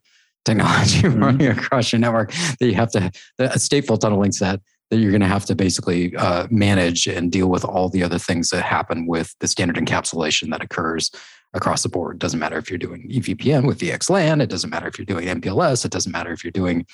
technology 0.46 1.02
mm-hmm. 1.02 1.24
running 1.24 1.48
across 1.48 1.92
your 1.92 2.00
network 2.00 2.32
that 2.60 2.66
you 2.66 2.76
have 2.76 2.92
to 2.92 3.12
a 3.40 3.58
stateful 3.58 4.00
tunneling 4.00 4.32
set 4.32 4.60
that 4.94 5.00
you're 5.00 5.12
going 5.12 5.22
to 5.22 5.28
have 5.28 5.46
to 5.46 5.56
basically 5.56 6.16
uh, 6.18 6.46
manage 6.52 7.08
and 7.08 7.32
deal 7.32 7.48
with 7.48 7.66
all 7.66 7.90
the 7.90 8.04
other 8.04 8.20
things 8.20 8.52
that 8.52 8.62
happen 8.62 9.08
with 9.08 9.36
the 9.40 9.48
standard 9.48 9.76
encapsulation 9.76 10.52
that 10.52 10.62
occurs 10.62 11.10
across 11.56 11.82
the 11.82 11.90
board. 11.90 12.18
It 12.18 12.20
doesn't 12.20 12.40
matter 12.40 12.60
if 12.60 12.70
you're 12.70 12.78
doing 12.78 13.10
EVPN 13.10 13.66
with 13.66 13.80
VXLAN. 13.80 14.40
It 14.40 14.52
doesn't 14.52 14.70
matter 14.70 14.88
if 14.88 15.00
you're 15.00 15.06
doing 15.08 15.26
MPLS. 15.26 15.84
It 15.84 15.90
doesn't 15.90 16.12
matter 16.12 16.32
if 16.32 16.44
you're 16.44 16.52
doing 16.52 16.86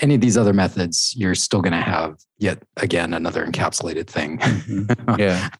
any 0.00 0.14
of 0.14 0.22
these 0.22 0.38
other 0.38 0.54
methods. 0.54 1.12
You're 1.14 1.34
still 1.34 1.60
going 1.60 1.74
to 1.74 1.82
have 1.82 2.16
yet 2.38 2.62
again 2.78 3.12
another 3.12 3.44
encapsulated 3.46 4.06
thing. 4.06 4.38
Mm-hmm. 4.38 5.14
Yeah, 5.20 5.50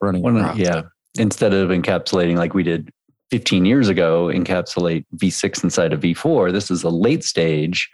running. 0.00 0.22
One, 0.22 0.56
yeah, 0.56 0.82
instead 1.18 1.54
of 1.54 1.70
encapsulating 1.70 2.36
like 2.36 2.54
we 2.54 2.62
did 2.62 2.92
15 3.32 3.64
years 3.64 3.88
ago, 3.88 4.26
encapsulate 4.26 5.06
V6 5.16 5.64
inside 5.64 5.92
of 5.92 6.00
V4. 6.02 6.52
This 6.52 6.70
is 6.70 6.84
a 6.84 6.88
late 6.88 7.24
stage 7.24 7.90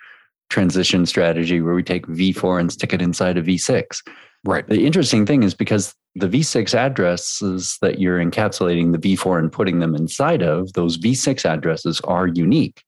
transition 0.50 1.06
strategy 1.06 1.60
where 1.60 1.74
we 1.74 1.82
take 1.82 2.06
V4 2.06 2.60
and 2.60 2.72
stick 2.72 2.92
it 2.92 3.02
inside 3.02 3.36
of 3.36 3.46
V6. 3.46 4.02
Right. 4.44 4.66
The 4.66 4.86
interesting 4.86 5.26
thing 5.26 5.42
is 5.42 5.54
because 5.54 5.94
the 6.14 6.28
V6 6.28 6.74
addresses 6.74 7.76
that 7.82 7.98
you're 7.98 8.18
encapsulating 8.18 8.92
the 8.92 9.16
V4 9.16 9.38
and 9.38 9.52
putting 9.52 9.80
them 9.80 9.94
inside 9.94 10.42
of, 10.42 10.72
those 10.72 10.96
V6 10.96 11.44
addresses 11.44 12.00
are 12.02 12.26
unique. 12.26 12.82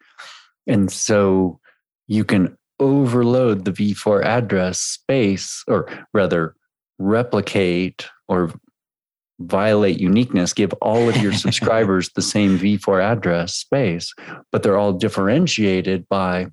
And 0.66 0.90
so 0.90 1.58
you 2.06 2.24
can 2.24 2.56
overload 2.78 3.64
the 3.64 3.72
V4 3.72 4.24
address 4.24 4.80
space, 4.80 5.62
or 5.68 5.88
rather, 6.14 6.54
replicate 6.98 8.06
or 8.28 8.52
violate 9.40 9.98
uniqueness, 9.98 10.52
give 10.52 10.72
all 10.74 11.08
of 11.08 11.16
your 11.16 11.32
subscribers 11.44 12.10
the 12.10 12.22
same 12.22 12.58
V4 12.58 13.02
address 13.02 13.54
space, 13.54 14.12
but 14.52 14.62
they're 14.62 14.78
all 14.78 14.92
differentiated 14.92 16.08
by 16.08 16.46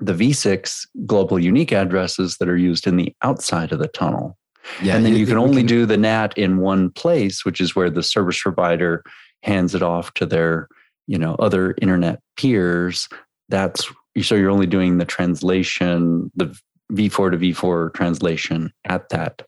the 0.00 0.12
V6 0.12 0.86
global 1.06 1.38
unique 1.38 1.72
addresses 1.72 2.36
that 2.38 2.48
are 2.48 2.56
used 2.56 2.86
in 2.86 2.96
the 2.96 3.14
outside 3.22 3.72
of 3.72 3.78
the 3.78 3.88
tunnel. 3.88 4.36
Yeah, 4.82 4.96
and 4.96 5.04
then 5.04 5.14
you 5.14 5.26
can 5.26 5.36
only 5.36 5.60
can, 5.60 5.66
do 5.66 5.86
the 5.86 5.96
NAT 5.96 6.36
in 6.38 6.58
one 6.58 6.90
place, 6.90 7.44
which 7.44 7.60
is 7.60 7.76
where 7.76 7.90
the 7.90 8.02
service 8.02 8.40
provider 8.40 9.02
hands 9.42 9.74
it 9.74 9.82
off 9.82 10.14
to 10.14 10.26
their, 10.26 10.68
you 11.06 11.18
know, 11.18 11.34
other 11.34 11.74
internet 11.82 12.20
peers. 12.36 13.08
That's 13.50 13.86
so 14.22 14.34
you're 14.34 14.50
only 14.50 14.66
doing 14.66 14.98
the 14.98 15.04
translation, 15.04 16.30
the 16.34 16.58
V4 16.92 17.32
to 17.32 17.38
V4 17.38 17.92
translation 17.92 18.72
at 18.86 19.08
that 19.10 19.42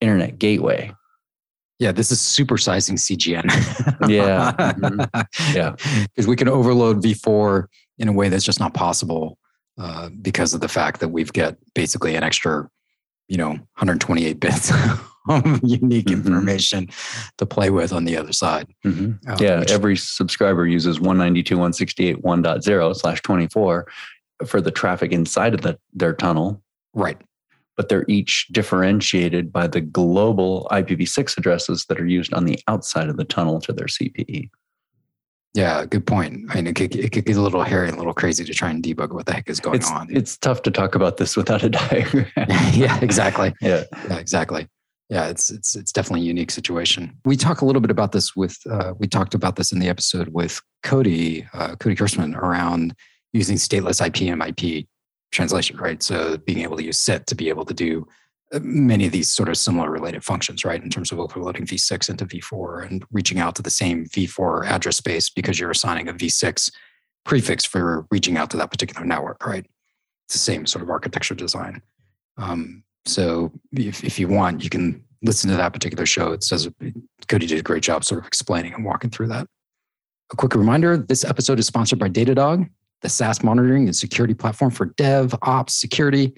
internet 0.00 0.38
gateway. 0.38 0.92
Yeah, 1.78 1.92
this 1.92 2.10
is 2.10 2.20
supersizing 2.20 2.94
CGN. 2.94 3.44
yeah. 4.08 4.52
Mm-hmm. 4.72 5.56
Yeah. 5.56 5.74
Because 6.14 6.26
we 6.26 6.36
can 6.36 6.48
overload 6.48 7.02
V4 7.02 7.66
in 7.98 8.08
a 8.08 8.12
way 8.12 8.28
that's 8.28 8.44
just 8.44 8.60
not 8.60 8.72
possible 8.72 9.38
uh, 9.78 10.10
because 10.20 10.54
of 10.54 10.60
the 10.60 10.68
fact 10.68 11.00
that 11.00 11.08
we've 11.08 11.32
got 11.32 11.56
basically 11.74 12.14
an 12.16 12.22
extra, 12.22 12.68
you 13.28 13.36
know, 13.36 13.50
128 13.50 14.38
bits 14.40 14.70
of 15.28 15.60
unique 15.62 16.06
mm-hmm. 16.06 16.26
information 16.26 16.88
to 17.38 17.46
play 17.46 17.70
with 17.70 17.92
on 17.92 18.04
the 18.04 18.16
other 18.16 18.32
side. 18.32 18.66
Mm-hmm. 18.84 19.30
Uh, 19.30 19.36
yeah, 19.40 19.60
which, 19.60 19.70
every 19.70 19.96
subscriber 19.96 20.66
uses 20.66 20.98
192.168.1.0 20.98 22.96
slash 22.96 23.22
24 23.22 23.86
for 24.46 24.60
the 24.60 24.70
traffic 24.70 25.12
inside 25.12 25.54
of 25.54 25.62
the, 25.62 25.78
their 25.94 26.12
tunnel. 26.12 26.62
Right. 26.94 27.20
But 27.76 27.88
they're 27.88 28.04
each 28.08 28.48
differentiated 28.52 29.50
by 29.52 29.66
the 29.66 29.80
global 29.80 30.68
IPv6 30.70 31.38
addresses 31.38 31.86
that 31.86 31.98
are 31.98 32.06
used 32.06 32.34
on 32.34 32.44
the 32.44 32.58
outside 32.68 33.08
of 33.08 33.16
the 33.16 33.24
tunnel 33.24 33.60
to 33.60 33.72
their 33.72 33.86
CPE. 33.86 34.50
Yeah, 35.54 35.84
good 35.84 36.06
point. 36.06 36.46
I 36.50 36.56
mean, 36.56 36.66
it 36.66 36.76
could, 36.76 36.96
it 36.96 37.12
could 37.12 37.26
get 37.26 37.36
a 37.36 37.42
little 37.42 37.62
hairy 37.62 37.88
and 37.88 37.96
a 37.96 37.98
little 37.98 38.14
crazy 38.14 38.42
to 38.42 38.54
try 38.54 38.70
and 38.70 38.82
debug 38.82 39.12
what 39.12 39.26
the 39.26 39.34
heck 39.34 39.50
is 39.50 39.60
going 39.60 39.76
it's, 39.76 39.90
on. 39.90 40.08
It's 40.10 40.38
tough 40.38 40.62
to 40.62 40.70
talk 40.70 40.94
about 40.94 41.18
this 41.18 41.36
without 41.36 41.62
a 41.62 41.68
diagram. 41.70 42.26
yeah, 42.72 42.98
exactly. 43.00 43.54
Yeah. 43.60 43.84
yeah, 44.08 44.16
exactly. 44.18 44.66
Yeah, 45.08 45.28
it's 45.28 45.50
it's 45.50 45.76
it's 45.76 45.92
definitely 45.92 46.22
a 46.22 46.24
unique 46.24 46.50
situation. 46.50 47.16
We 47.26 47.36
talk 47.36 47.60
a 47.60 47.66
little 47.66 47.82
bit 47.82 47.90
about 47.90 48.12
this 48.12 48.34
with 48.34 48.56
uh, 48.70 48.94
we 48.98 49.06
talked 49.06 49.34
about 49.34 49.56
this 49.56 49.70
in 49.70 49.78
the 49.78 49.88
episode 49.88 50.28
with 50.28 50.60
Cody 50.82 51.46
uh, 51.52 51.76
Cody 51.76 51.94
Kirschman 51.94 52.34
around 52.34 52.94
using 53.32 53.56
stateless 53.56 54.04
IP 54.04 54.32
and 54.32 54.42
IP 54.42 54.86
translation, 55.30 55.76
right? 55.76 56.02
So 56.02 56.38
being 56.38 56.60
able 56.60 56.78
to 56.78 56.84
use 56.84 56.98
SIT 56.98 57.26
to 57.26 57.34
be 57.34 57.50
able 57.50 57.66
to 57.66 57.74
do 57.74 58.06
many 58.60 59.06
of 59.06 59.12
these 59.12 59.30
sort 59.30 59.48
of 59.48 59.56
similar 59.56 59.90
related 59.90 60.24
functions, 60.24 60.64
right? 60.64 60.82
In 60.82 60.90
terms 60.90 61.10
of 61.10 61.18
overloading 61.18 61.66
v6 61.66 62.10
into 62.10 62.26
v4 62.26 62.86
and 62.86 63.04
reaching 63.10 63.38
out 63.38 63.54
to 63.56 63.62
the 63.62 63.70
same 63.70 64.06
v4 64.06 64.66
address 64.66 64.96
space 64.96 65.30
because 65.30 65.58
you're 65.58 65.70
assigning 65.70 66.08
a 66.08 66.12
v6 66.12 66.70
prefix 67.24 67.64
for 67.64 68.06
reaching 68.10 68.36
out 68.36 68.50
to 68.50 68.56
that 68.56 68.70
particular 68.70 69.06
network, 69.06 69.46
right? 69.46 69.64
It's 70.26 70.34
the 70.34 70.38
same 70.38 70.66
sort 70.66 70.82
of 70.82 70.90
architecture 70.90 71.34
design. 71.34 71.82
Um, 72.36 72.84
so 73.04 73.52
if, 73.72 74.04
if 74.04 74.18
you 74.18 74.28
want, 74.28 74.62
you 74.62 74.70
can 74.70 75.02
listen 75.22 75.50
to 75.50 75.56
that 75.56 75.72
particular 75.72 76.06
show. 76.06 76.32
It 76.32 76.42
says 76.44 76.68
Cody 77.28 77.46
did 77.46 77.58
a 77.58 77.62
great 77.62 77.82
job 77.82 78.04
sort 78.04 78.20
of 78.20 78.26
explaining 78.26 78.74
and 78.74 78.84
walking 78.84 79.10
through 79.10 79.28
that. 79.28 79.46
A 80.32 80.36
quick 80.36 80.54
reminder 80.54 80.96
this 80.96 81.24
episode 81.24 81.58
is 81.58 81.66
sponsored 81.66 81.98
by 81.98 82.08
Datadog, 82.08 82.68
the 83.02 83.08
SaaS 83.08 83.42
monitoring 83.42 83.86
and 83.86 83.94
security 83.94 84.34
platform 84.34 84.70
for 84.70 84.86
dev, 84.86 85.34
ops, 85.42 85.74
security, 85.74 86.32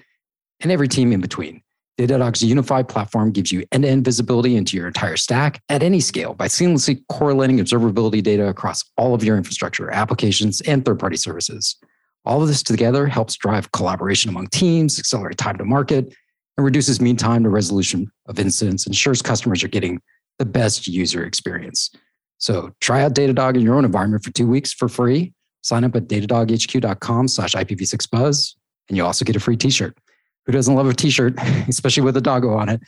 and 0.59 0.71
every 0.71 0.87
team 0.87 1.11
in 1.11 1.21
between. 1.21 1.61
Datadog's 1.97 2.43
unified 2.43 2.89
platform 2.89 3.31
gives 3.31 3.51
you 3.51 3.65
end 3.71 3.83
to 3.83 3.89
end 3.89 4.03
visibility 4.03 4.57
into 4.57 4.75
your 4.75 4.87
entire 4.87 5.15
stack 5.15 5.61
at 5.69 5.81
any 5.81 6.01
scale 6.01 6.33
by 6.33 6.47
seamlessly 6.47 7.01
correlating 7.07 7.57
observability 7.59 8.21
data 8.21 8.47
across 8.47 8.83
all 8.97 9.13
of 9.13 9.23
your 9.23 9.37
infrastructure, 9.37 9.89
applications, 9.91 10.59
and 10.61 10.83
third 10.83 10.99
party 10.99 11.15
services. 11.15 11.77
All 12.25 12.41
of 12.41 12.47
this 12.49 12.63
together 12.63 13.07
helps 13.07 13.37
drive 13.37 13.71
collaboration 13.71 14.29
among 14.29 14.47
teams, 14.47 14.99
accelerate 14.99 15.37
time 15.37 15.57
to 15.57 15.63
market, 15.63 16.13
and 16.57 16.65
reduces 16.65 16.99
mean 16.99 17.15
time 17.15 17.43
to 17.43 17.49
resolution 17.49 18.11
of 18.25 18.39
incidents, 18.39 18.87
ensures 18.87 19.21
customers 19.21 19.63
are 19.63 19.69
getting 19.69 20.01
the 20.37 20.45
best 20.45 20.87
user 20.87 21.23
experience. 21.23 21.91
So 22.39 22.71
try 22.81 23.03
out 23.03 23.13
Datadog 23.13 23.55
in 23.55 23.61
your 23.61 23.75
own 23.75 23.85
environment 23.85 24.23
for 24.23 24.31
two 24.31 24.47
weeks 24.47 24.73
for 24.73 24.89
free. 24.89 25.33
Sign 25.61 25.83
up 25.83 25.95
at 25.95 26.07
datadoghq.com 26.07 27.27
slash 27.27 27.53
IPv6buzz, 27.53 28.55
and 28.89 28.97
you'll 28.97 29.07
also 29.07 29.23
get 29.23 29.35
a 29.35 29.39
free 29.39 29.57
t-shirt. 29.57 29.97
Who 30.45 30.51
doesn't 30.51 30.75
love 30.75 30.87
a 30.87 30.93
t-shirt, 30.93 31.33
especially 31.67 32.03
with 32.03 32.17
a 32.17 32.21
doggo 32.21 32.53
on 32.53 32.69
it? 32.69 32.81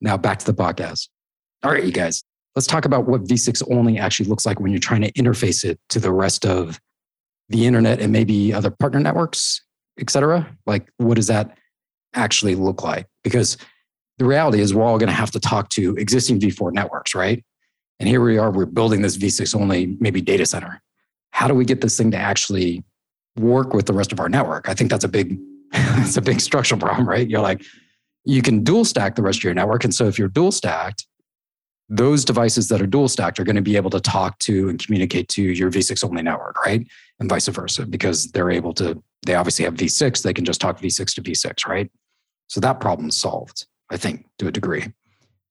Now 0.00 0.16
back 0.16 0.38
to 0.40 0.46
the 0.46 0.54
podcast. 0.54 1.08
All 1.62 1.72
right, 1.72 1.84
you 1.84 1.92
guys, 1.92 2.22
let's 2.54 2.66
talk 2.66 2.84
about 2.84 3.06
what 3.06 3.24
V6 3.24 3.62
only 3.70 3.98
actually 3.98 4.28
looks 4.28 4.46
like 4.46 4.60
when 4.60 4.72
you're 4.72 4.80
trying 4.80 5.02
to 5.02 5.12
interface 5.12 5.64
it 5.64 5.78
to 5.90 6.00
the 6.00 6.12
rest 6.12 6.46
of 6.46 6.80
the 7.48 7.66
internet 7.66 8.00
and 8.00 8.12
maybe 8.12 8.52
other 8.52 8.70
partner 8.70 9.00
networks, 9.00 9.62
et 9.98 10.10
cetera. 10.10 10.56
Like, 10.66 10.88
what 10.98 11.14
does 11.14 11.26
that 11.28 11.56
actually 12.14 12.54
look 12.54 12.82
like? 12.82 13.06
Because 13.24 13.56
the 14.18 14.24
reality 14.24 14.60
is 14.60 14.74
we're 14.74 14.84
all 14.84 14.98
going 14.98 15.08
to 15.08 15.14
have 15.14 15.30
to 15.32 15.40
talk 15.40 15.68
to 15.70 15.96
existing 15.96 16.40
V4 16.40 16.72
networks, 16.72 17.14
right? 17.14 17.44
And 18.00 18.08
here 18.08 18.20
we 18.20 18.38
are, 18.38 18.50
we're 18.50 18.66
building 18.66 19.02
this 19.02 19.16
V6 19.16 19.54
only, 19.54 19.96
maybe 20.00 20.20
data 20.20 20.46
center. 20.46 20.80
How 21.30 21.48
do 21.48 21.54
we 21.54 21.64
get 21.64 21.80
this 21.80 21.96
thing 21.96 22.10
to 22.12 22.16
actually 22.16 22.84
work 23.36 23.72
with 23.72 23.86
the 23.86 23.92
rest 23.92 24.12
of 24.12 24.20
our 24.20 24.28
network? 24.28 24.68
I 24.68 24.74
think 24.74 24.90
that's 24.90 25.04
a 25.04 25.08
big 25.08 25.38
it's 25.72 26.16
a 26.16 26.22
big 26.22 26.40
structural 26.40 26.80
problem, 26.80 27.08
right? 27.08 27.28
You're 27.28 27.40
like, 27.40 27.62
you 28.24 28.42
can 28.42 28.62
dual 28.62 28.84
stack 28.84 29.14
the 29.14 29.22
rest 29.22 29.40
of 29.40 29.44
your 29.44 29.54
network. 29.54 29.84
And 29.84 29.94
so 29.94 30.06
if 30.06 30.18
you're 30.18 30.28
dual 30.28 30.52
stacked, 30.52 31.06
those 31.88 32.24
devices 32.24 32.68
that 32.68 32.82
are 32.82 32.86
dual 32.86 33.08
stacked 33.08 33.40
are 33.40 33.44
going 33.44 33.56
to 33.56 33.62
be 33.62 33.76
able 33.76 33.90
to 33.90 34.00
talk 34.00 34.38
to 34.40 34.68
and 34.68 34.78
communicate 34.84 35.28
to 35.30 35.42
your 35.42 35.70
V6 35.70 36.04
only 36.04 36.22
network, 36.22 36.64
right? 36.64 36.86
And 37.18 37.28
vice 37.28 37.48
versa, 37.48 37.86
because 37.86 38.30
they're 38.32 38.50
able 38.50 38.74
to, 38.74 39.02
they 39.24 39.34
obviously 39.34 39.64
have 39.64 39.74
V6, 39.74 40.22
they 40.22 40.34
can 40.34 40.44
just 40.44 40.60
talk 40.60 40.78
V6 40.78 41.14
to 41.14 41.22
V6, 41.22 41.66
right? 41.66 41.90
So 42.48 42.60
that 42.60 42.80
problem's 42.80 43.16
solved, 43.16 43.66
I 43.90 43.96
think, 43.96 44.26
to 44.38 44.48
a 44.48 44.52
degree. 44.52 44.92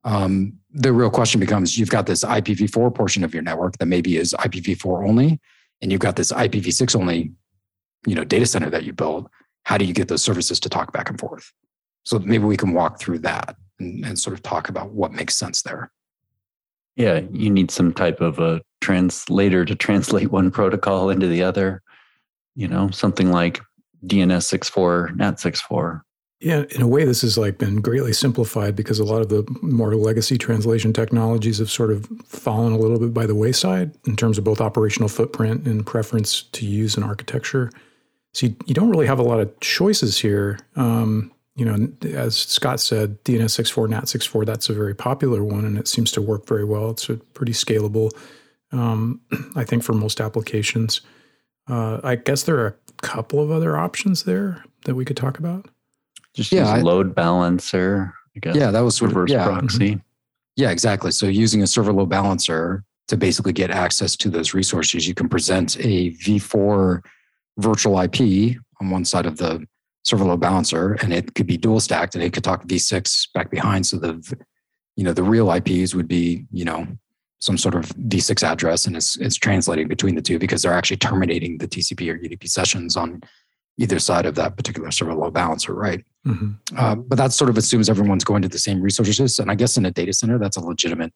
Um, 0.03 0.53
the 0.71 0.93
real 0.93 1.09
question 1.09 1.39
becomes 1.39 1.77
you've 1.77 1.89
got 1.89 2.05
this 2.05 2.23
IPv4 2.23 2.93
portion 2.93 3.23
of 3.23 3.33
your 3.33 3.43
network 3.43 3.77
that 3.79 3.87
maybe 3.87 4.17
is 4.17 4.33
IPv4 4.33 5.07
only, 5.07 5.39
and 5.81 5.91
you've 5.91 6.01
got 6.01 6.15
this 6.15 6.31
IPv6 6.31 6.95
only, 6.95 7.31
you 8.05 8.15
know, 8.15 8.23
data 8.23 8.45
center 8.45 8.69
that 8.69 8.83
you 8.83 8.93
build 8.93 9.27
how 9.67 9.77
do 9.77 9.83
you 9.83 9.93
get 9.93 10.07
those 10.07 10.23
services 10.23 10.61
to 10.61 10.69
talk 10.69 10.93
back 10.93 11.09
and 11.09 11.19
forth? 11.19 11.51
So 12.05 12.19
maybe 12.19 12.45
we 12.45 12.55
can 12.55 12.71
walk 12.71 13.01
through 13.01 13.19
that 13.19 13.57
and, 13.79 14.05
and 14.05 14.17
sort 14.17 14.33
of 14.33 14.41
talk 14.41 14.69
about 14.69 14.91
what 14.91 15.11
makes 15.11 15.35
sense 15.35 15.61
there. 15.63 15.91
Yeah, 16.95 17.19
you 17.33 17.49
need 17.49 17.69
some 17.69 17.91
type 17.91 18.21
of 18.21 18.39
a 18.39 18.61
translator 18.79 19.65
to 19.65 19.75
translate 19.87 20.31
one 20.31 20.51
protocol 20.51 21.09
into 21.09 21.27
the 21.27 21.43
other. 21.43 21.81
You 22.55 22.69
know, 22.69 22.91
something 22.91 23.29
like 23.29 23.59
DNS64, 24.05 25.17
NAT 25.17 25.35
6.4. 25.35 25.99
Yeah, 26.39 26.63
in 26.73 26.81
a 26.81 26.87
way, 26.87 27.03
this 27.03 27.21
has 27.23 27.37
like 27.37 27.57
been 27.57 27.81
greatly 27.81 28.13
simplified 28.13 28.73
because 28.73 28.99
a 28.99 29.03
lot 29.03 29.21
of 29.21 29.27
the 29.27 29.45
more 29.61 29.95
legacy 29.95 30.37
translation 30.37 30.93
technologies 30.93 31.57
have 31.57 31.69
sort 31.69 31.91
of 31.91 32.07
fallen 32.25 32.71
a 32.71 32.77
little 32.77 32.99
bit 32.99 33.13
by 33.13 33.25
the 33.25 33.35
wayside 33.35 33.91
in 34.05 34.15
terms 34.15 34.37
of 34.37 34.45
both 34.45 34.61
operational 34.61 35.09
footprint 35.09 35.67
and 35.67 35.85
preference 35.85 36.43
to 36.53 36.65
use 36.65 36.95
an 36.95 37.03
architecture. 37.03 37.69
So 38.37 38.45
you, 38.45 38.55
you 38.67 38.75
don't 38.75 38.91
really 38.91 39.07
have 39.07 39.17
a 39.17 39.23
lot 39.23 39.39
of 39.39 39.59
choices 39.61 40.19
here. 40.19 40.59
Um, 40.75 41.31
you 41.55 41.65
know, 41.65 41.91
as 42.13 42.37
Scott 42.37 42.79
said, 42.79 43.23
DNS64, 43.23 43.89
NAT 43.89 44.03
6.4, 44.03 44.45
that's 44.45 44.69
a 44.69 44.75
very 44.75 44.93
popular 44.93 45.43
one 45.43 45.65
and 45.65 45.75
it 45.75 45.87
seems 45.87 46.11
to 46.11 46.21
work 46.21 46.45
very 46.45 46.63
well. 46.63 46.91
It's 46.91 47.09
a 47.09 47.15
pretty 47.15 47.53
scalable, 47.53 48.11
um, 48.71 49.21
I 49.55 49.63
think, 49.63 49.81
for 49.81 49.93
most 49.93 50.21
applications. 50.21 51.01
Uh, 51.67 51.99
I 52.03 52.15
guess 52.15 52.43
there 52.43 52.59
are 52.59 52.67
a 52.67 53.01
couple 53.01 53.41
of 53.41 53.49
other 53.49 53.75
options 53.75 54.21
there 54.21 54.63
that 54.85 54.93
we 54.93 55.03
could 55.03 55.17
talk 55.17 55.39
about. 55.39 55.67
Just 56.35 56.51
yeah, 56.51 56.75
use 56.75 56.83
a 56.83 56.85
load 56.85 57.15
balancer, 57.15 58.13
I 58.35 58.39
guess. 58.39 58.55
Yeah, 58.55 58.69
that 58.69 58.81
was 58.81 58.97
sort 58.97 59.09
reverse 59.09 59.31
of, 59.31 59.37
yeah. 59.37 59.45
proxy. 59.45 59.93
Mm-hmm. 59.93 60.01
Yeah, 60.57 60.69
exactly. 60.69 61.09
So 61.09 61.25
using 61.25 61.63
a 61.63 61.67
server 61.67 61.91
load 61.91 62.09
balancer 62.09 62.83
to 63.07 63.17
basically 63.17 63.53
get 63.53 63.71
access 63.71 64.15
to 64.17 64.29
those 64.29 64.53
resources, 64.53 65.07
you 65.07 65.15
can 65.15 65.27
present 65.27 65.75
a 65.79 66.11
V4 66.11 67.01
virtual 67.57 67.99
IP 67.99 68.57
on 68.81 68.89
one 68.89 69.05
side 69.05 69.25
of 69.25 69.37
the 69.37 69.65
server 70.03 70.23
load 70.23 70.39
balancer, 70.39 70.93
and 71.01 71.13
it 71.13 71.35
could 71.35 71.47
be 71.47 71.57
dual 71.57 71.79
stacked, 71.79 72.15
and 72.15 72.23
it 72.23 72.33
could 72.33 72.43
talk 72.43 72.65
v6 72.65 73.29
back 73.33 73.49
behind. 73.51 73.85
So 73.85 73.97
the 73.97 74.37
you 74.95 75.03
know 75.03 75.13
the 75.13 75.23
real 75.23 75.51
IPs 75.51 75.93
would 75.93 76.07
be 76.07 76.45
you 76.51 76.65
know 76.65 76.87
some 77.39 77.57
sort 77.57 77.75
of 77.75 77.85
v6 77.89 78.43
address, 78.43 78.85
and 78.85 78.95
it's 78.95 79.17
it's 79.17 79.35
translating 79.35 79.87
between 79.87 80.15
the 80.15 80.21
two 80.21 80.39
because 80.39 80.61
they're 80.61 80.73
actually 80.73 80.97
terminating 80.97 81.57
the 81.57 81.67
TCP 81.67 82.11
or 82.11 82.17
UDP 82.17 82.47
sessions 82.47 82.95
on 82.95 83.21
either 83.79 83.99
side 83.99 84.25
of 84.25 84.35
that 84.35 84.57
particular 84.57 84.89
server 84.89 85.13
load 85.13 85.33
balancer, 85.33 85.73
right? 85.73 86.03
Mm-hmm. 86.25 86.51
Uh, 86.75 86.95
but 86.95 87.17
that 87.17 87.31
sort 87.31 87.49
of 87.49 87.57
assumes 87.57 87.89
everyone's 87.89 88.23
going 88.23 88.41
to 88.41 88.49
the 88.49 88.57
same 88.57 88.81
resources. 88.81 89.37
And 89.37 89.51
I 89.51 89.55
guess 89.55 89.77
in 89.77 89.85
a 89.85 89.91
data 89.91 90.13
center, 90.13 90.39
that's 90.39 90.57
a 90.57 90.61
legitimate 90.61 91.13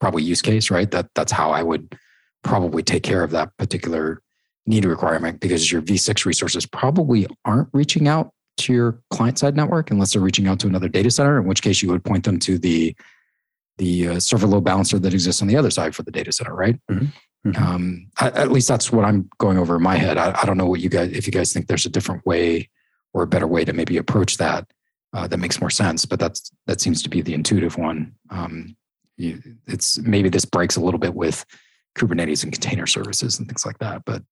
probably 0.00 0.22
use 0.22 0.40
case, 0.40 0.70
right? 0.70 0.90
That 0.90 1.08
that's 1.14 1.32
how 1.32 1.50
I 1.50 1.62
would 1.62 1.98
probably 2.42 2.82
take 2.82 3.02
care 3.02 3.24
of 3.24 3.30
that 3.32 3.56
particular 3.56 4.22
need 4.66 4.84
a 4.84 4.88
requirement 4.88 5.40
because 5.40 5.70
your 5.70 5.82
V6 5.82 6.24
resources 6.24 6.66
probably 6.66 7.26
aren't 7.44 7.68
reaching 7.72 8.08
out 8.08 8.30
to 8.56 8.72
your 8.72 9.00
client 9.10 9.38
side 9.38 9.56
network 9.56 9.90
unless 9.90 10.12
they're 10.12 10.22
reaching 10.22 10.46
out 10.46 10.58
to 10.60 10.66
another 10.66 10.88
data 10.88 11.10
center, 11.10 11.38
in 11.38 11.46
which 11.46 11.62
case 11.62 11.82
you 11.82 11.90
would 11.90 12.04
point 12.04 12.24
them 12.24 12.38
to 12.40 12.58
the 12.58 12.96
the 13.78 14.08
uh, 14.08 14.20
server 14.20 14.46
load 14.46 14.62
balancer 14.62 15.00
that 15.00 15.12
exists 15.12 15.42
on 15.42 15.48
the 15.48 15.56
other 15.56 15.70
side 15.70 15.96
for 15.96 16.04
the 16.04 16.12
data 16.12 16.30
center, 16.30 16.54
right? 16.54 16.78
Mm-hmm. 16.88 17.06
Mm-hmm. 17.50 17.62
Um, 17.62 18.06
I, 18.18 18.28
at 18.28 18.52
least 18.52 18.68
that's 18.68 18.92
what 18.92 19.04
I'm 19.04 19.28
going 19.38 19.58
over 19.58 19.76
in 19.76 19.82
my 19.82 19.96
head. 19.96 20.16
I, 20.16 20.32
I, 20.40 20.46
don't 20.46 20.56
know 20.56 20.66
what 20.66 20.80
you 20.80 20.88
guys, 20.88 21.10
if 21.10 21.26
you 21.26 21.32
guys 21.32 21.52
think 21.52 21.66
there's 21.66 21.84
a 21.84 21.90
different 21.90 22.24
way 22.24 22.70
or 23.12 23.22
a 23.22 23.26
better 23.26 23.46
way 23.46 23.64
to 23.64 23.72
maybe 23.72 23.96
approach 23.96 24.38
that 24.38 24.66
uh, 25.12 25.26
that 25.26 25.38
makes 25.38 25.60
more 25.60 25.70
sense, 25.70 26.06
but 26.06 26.18
that's 26.18 26.50
that 26.66 26.80
seems 26.80 27.02
to 27.02 27.08
be 27.08 27.20
the 27.20 27.34
intuitive 27.34 27.76
one. 27.76 28.14
Um, 28.30 28.76
you, 29.16 29.42
it's 29.66 29.98
maybe 29.98 30.28
this 30.28 30.44
breaks 30.44 30.76
a 30.76 30.80
little 30.80 30.98
bit 30.98 31.14
with 31.14 31.44
Kubernetes 31.96 32.42
and 32.42 32.52
container 32.52 32.86
services 32.86 33.38
and 33.38 33.46
things 33.46 33.66
like 33.66 33.78
that, 33.78 34.04
but 34.04 34.22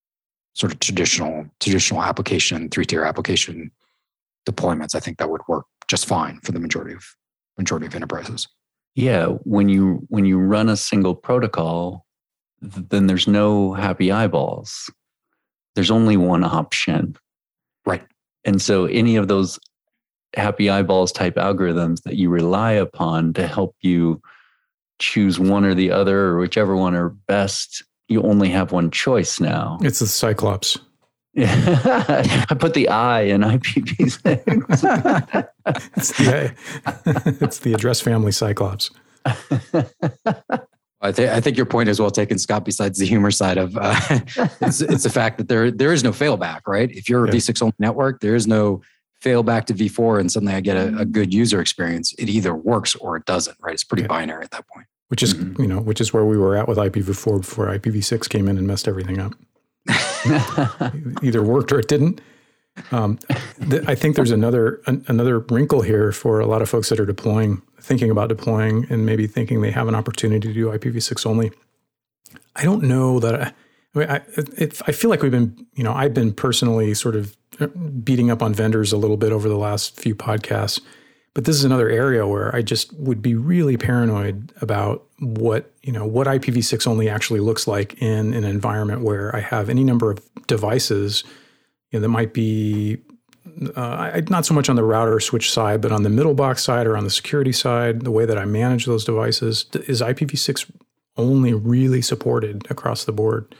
sort 0.55 0.73
of 0.73 0.81
traditional 0.81 1.47
traditional 1.61 2.03
application 2.03 2.69
three 2.69 2.85
tier 2.85 3.05
application 3.05 3.71
deployments, 4.49 4.95
I 4.95 5.01
think 5.01 5.19
that 5.19 5.31
would 5.31 5.43
work 5.49 5.65
just 5.89 6.07
fine 6.07 6.41
for 6.41 6.53
the 6.53 6.61
majority 6.61 6.95
of 6.95 7.05
majority 7.59 7.87
of 7.87 7.95
enterprises. 7.95 8.49
Yeah, 8.95 9.27
when 9.45 9.69
you 9.69 10.05
when 10.09 10.25
you 10.25 10.39
run 10.39 10.69
a 10.69 10.77
single 10.77 11.15
protocol, 11.15 12.07
then 12.61 13.07
there's 13.07 13.27
no 13.27 13.73
happy 13.73 14.13
eyeballs. 14.13 14.91
There's 15.75 15.91
only 15.91 16.17
one 16.17 16.45
option. 16.45 17.17
Right. 17.87 18.05
And 18.45 18.61
so 18.61 18.85
any 18.87 19.17
of 19.17 19.29
those 19.29 19.59
happy 20.35 20.71
eyeballs 20.71 21.13
type 21.13 21.37
algorithms 21.37 22.03
that 22.03 22.17
you 22.17 22.29
rely 22.29 22.73
upon 22.73 23.33
to 23.35 23.47
help 23.47 23.77
you 23.81 24.21
choose 24.99 25.39
one 25.39 25.65
or 25.65 25.75
the 25.75 25.91
other 25.91 26.27
or 26.27 26.39
whichever 26.39 26.77
one 26.77 26.95
are 26.95 27.11
best, 27.11 27.83
you 28.09 28.23
only 28.23 28.51
have 28.51 28.73
one 28.73 28.91
choice 28.91 29.41
now. 29.41 29.79
It's 29.83 30.01
the 30.01 30.07
Cyclops. 30.07 30.79
Yeah. 31.35 32.45
I 32.51 32.55
put 32.55 32.75
the 32.75 32.89
I 32.89 33.23
in 33.23 33.41
IPv6. 33.41 34.21
it's, 35.97 36.19
the, 36.19 36.55
it's 37.41 37.59
the 37.61 37.73
address 37.73 38.01
family 38.01 38.33
Cyclops. 38.33 38.91
I 41.03 41.11
think 41.11 41.31
I 41.31 41.41
think 41.41 41.57
your 41.57 41.67
point 41.67 41.89
is 41.89 42.01
well 42.01 42.11
taken, 42.11 42.39
Scott. 42.39 42.65
Besides 42.65 42.99
the 42.99 43.07
humor 43.07 43.31
side 43.31 43.59
of 43.59 43.77
uh, 43.77 43.99
it's, 44.61 44.81
it's 44.81 45.03
the 45.03 45.11
fact 45.11 45.39
that 45.39 45.49
there 45.49 45.71
there 45.71 45.93
is 45.93 46.05
no 46.05 46.13
failback, 46.13 46.61
right? 46.67 46.91
If 46.91 47.09
you're 47.09 47.25
a 47.25 47.29
yeah. 47.29 47.35
V6 47.35 47.63
only 47.63 47.75
network, 47.79 48.21
there 48.21 48.37
is 48.37 48.47
no 48.47 48.83
failback 49.23 49.65
to 49.67 49.75
V4, 49.75 50.21
and 50.21 50.31
suddenly 50.31 50.55
I 50.55 50.61
get 50.61 50.77
a, 50.77 50.99
a, 50.99 51.05
good 51.05 51.33
user 51.33 51.61
experience. 51.61 52.13
It 52.19 52.29
either 52.29 52.55
works 52.55 52.95
or 52.97 53.17
it 53.17 53.25
doesn't, 53.25 53.57
right? 53.61 53.73
It's 53.73 53.85
pretty 53.85 54.07
binary 54.07 54.45
at 54.45 54.51
that 54.51 54.67
point. 54.69 54.87
Which 55.13 55.23
is 55.23 55.35
mm-hmm. 55.35 55.61
you 55.61 55.69
know 55.69 55.79
which 55.79 56.01
is 56.01 56.15
where 56.15 56.25
we 56.25 56.39
were 56.39 56.57
at 56.57 56.67
with 56.67 56.79
IPv4 56.79 57.43
before 57.43 57.67
IPv6 57.67 58.31
came 58.31 58.49
in 58.49 58.57
and 58.57 58.67
messed 58.67 58.89
everything 58.89 59.19
up. 59.19 59.35
either 61.23 61.43
worked 61.43 61.71
or 61.71 61.81
it 61.81 61.89
didn't. 61.89 62.23
Um, 62.93 63.19
th- 63.69 63.85
I 63.87 63.95
think 63.95 64.17
there's 64.17 64.31
another 64.31 64.81
an, 64.87 65.05
another 65.09 65.41
wrinkle 65.41 65.83
here 65.83 66.13
for 66.13 66.41
a 66.41 66.47
lot 66.47 66.63
of 66.63 66.71
folks 66.71 66.89
that 66.89 66.99
are 66.99 67.05
deploying 67.05 67.61
thinking 67.79 68.11
about 68.11 68.31
deploying 68.31 68.87
and 68.89 69.05
maybe 69.05 69.27
thinking 69.27 69.61
they 69.61 69.71
have 69.71 69.87
an 69.87 69.95
opportunity 69.95 70.49
to 70.49 70.55
do 70.55 70.69
IPv6 70.69 71.27
only. 71.27 71.53
I 72.57 72.65
don't 72.65 72.83
know 72.83 73.21
that. 73.21 73.35
I, 73.35 73.53
I 73.95 73.99
mean, 73.99 74.09
I, 74.09 74.23
it, 74.57 74.81
I 74.87 74.93
feel 74.93 75.11
like 75.11 75.21
we've 75.21 75.31
been, 75.31 75.67
you 75.75 75.85
know, 75.85 75.93
I've 75.93 76.15
been 76.15 76.33
personally 76.33 76.95
sort 76.95 77.17
of 77.17 77.37
beating 78.03 78.31
up 78.31 78.43
on 78.43 78.55
vendors 78.55 78.95
a 78.95 78.97
little 78.97 79.19
bit 79.19 79.31
over 79.31 79.47
the 79.47 79.59
last 79.59 80.01
few 80.01 80.15
podcasts, 80.15 80.81
but 81.35 81.45
this 81.45 81.57
is 81.57 81.65
another 81.65 81.89
area 81.89 82.27
where 82.27 82.55
I 82.55 82.63
just 82.63 82.93
would 82.95 83.23
be 83.23 83.35
really 83.35 83.77
paranoid 83.77 84.53
about 84.61 85.07
what, 85.19 85.73
you 85.83 85.93
know, 85.93 86.05
what 86.05 86.27
IPv6 86.27 86.87
only 86.87 87.09
actually 87.09 87.41
looks 87.41 87.67
like 87.67 88.01
in 88.03 88.35
an 88.35 88.45
environment 88.45 89.03
where 89.03 89.35
I 89.35 89.41
have 89.41 89.71
any 89.71 89.83
number 89.83 90.11
of 90.11 90.21
devices 90.47 91.25
you 91.91 91.99
know, 91.99 92.03
that 92.03 92.09
might 92.09 92.35
be 92.35 92.99
uh, 93.77 94.21
not 94.29 94.47
so 94.47 94.55
much 94.55 94.69
on 94.69 94.77
the 94.77 94.85
router 94.85 95.19
switch 95.21 95.51
side, 95.51 95.81
but 95.81 95.91
on 95.91 96.03
the 96.03 96.11
middle 96.11 96.35
box 96.35 96.63
side 96.63 96.87
or 96.87 96.97
on 96.97 97.05
the 97.05 97.11
security 97.11 97.53
side, 97.53 98.03
the 98.03 98.11
way 98.11 98.27
that 98.27 98.39
I 98.39 98.45
manage 98.45 98.87
those 98.87 99.05
devices 99.05 99.67
is 99.87 100.01
IPv6 100.01 100.71
only 101.17 101.53
really 101.53 102.03
supported 102.03 102.67
across 102.71 103.05
the 103.05 103.13
board. 103.13 103.55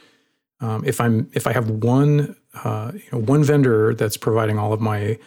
Um, 0.59 0.83
if 0.85 1.01
I'm 1.01 1.29
if 1.33 1.45
I 1.45 1.53
have 1.53 1.69
one 1.69 2.35
uh, 2.63 2.91
you 2.93 3.03
know, 3.11 3.19
one 3.19 3.43
vendor 3.43 3.93
that's 3.93 4.17
providing 4.17 4.57
all 4.57 4.73
of 4.73 4.79
my 4.79 5.17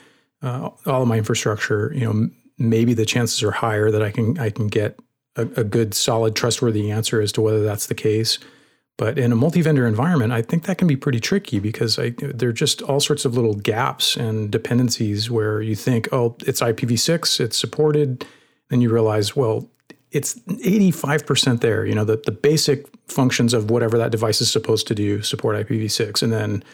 uh, 0.47 0.71
all 0.87 1.03
of 1.03 1.09
my 1.09 1.19
infrastructure, 1.19 1.93
you 1.95 2.05
know, 2.05 2.31
maybe 2.57 2.95
the 2.95 3.05
chances 3.05 3.43
are 3.43 3.51
higher 3.51 3.91
that 3.91 4.03
I 4.03 4.11
can 4.11 4.39
I 4.39 4.51
can 4.51 4.69
get 4.69 4.99
a, 5.35 5.43
a 5.43 5.65
good, 5.65 5.93
solid, 5.93 6.37
trustworthy 6.37 6.91
answer 6.91 7.21
as 7.21 7.33
to 7.33 7.41
whether 7.41 7.63
that's 7.65 7.87
the 7.87 7.95
case. 7.95 8.39
But 8.99 9.19
in 9.19 9.31
a 9.31 9.37
multi-vendor 9.37 9.87
environment, 9.87 10.33
I 10.33 10.41
think 10.41 10.65
that 10.65 10.79
can 10.79 10.89
be 10.89 10.97
pretty 10.97 11.21
tricky 11.21 11.59
because 11.59 11.99
I, 11.99 12.11
there 12.11 12.49
are 12.49 12.53
just 12.53 12.81
all 12.81 13.01
sorts 13.01 13.27
of 13.27 13.35
little 13.35 13.55
gaps 13.55 14.17
and 14.17 14.51
dependencies 14.51 15.31
where 15.31 15.61
you 15.61 15.75
think, 15.75 16.09
oh, 16.13 16.35
it's 16.47 16.63
IPv6, 16.63 17.41
it's 17.41 17.59
supported, 17.59 18.25
and 18.71 18.83
you 18.83 18.91
realize, 18.91 19.37
well, 19.37 19.69
it's 20.13 20.37
85% 20.47 21.61
there. 21.61 21.85
You 21.85 21.95
know, 21.95 22.07
the, 22.07 22.23
the 22.25 22.33
basic 22.33 22.87
functions 23.07 23.53
of 23.53 23.71
whatever 23.71 23.99
that 23.99 24.13
device 24.13 24.41
is 24.41 24.51
supposed 24.51 24.87
to 24.87 24.95
do 24.95 25.21
support 25.21 25.57
IPv6. 25.57 26.23
And 26.23 26.33
then 26.33 26.65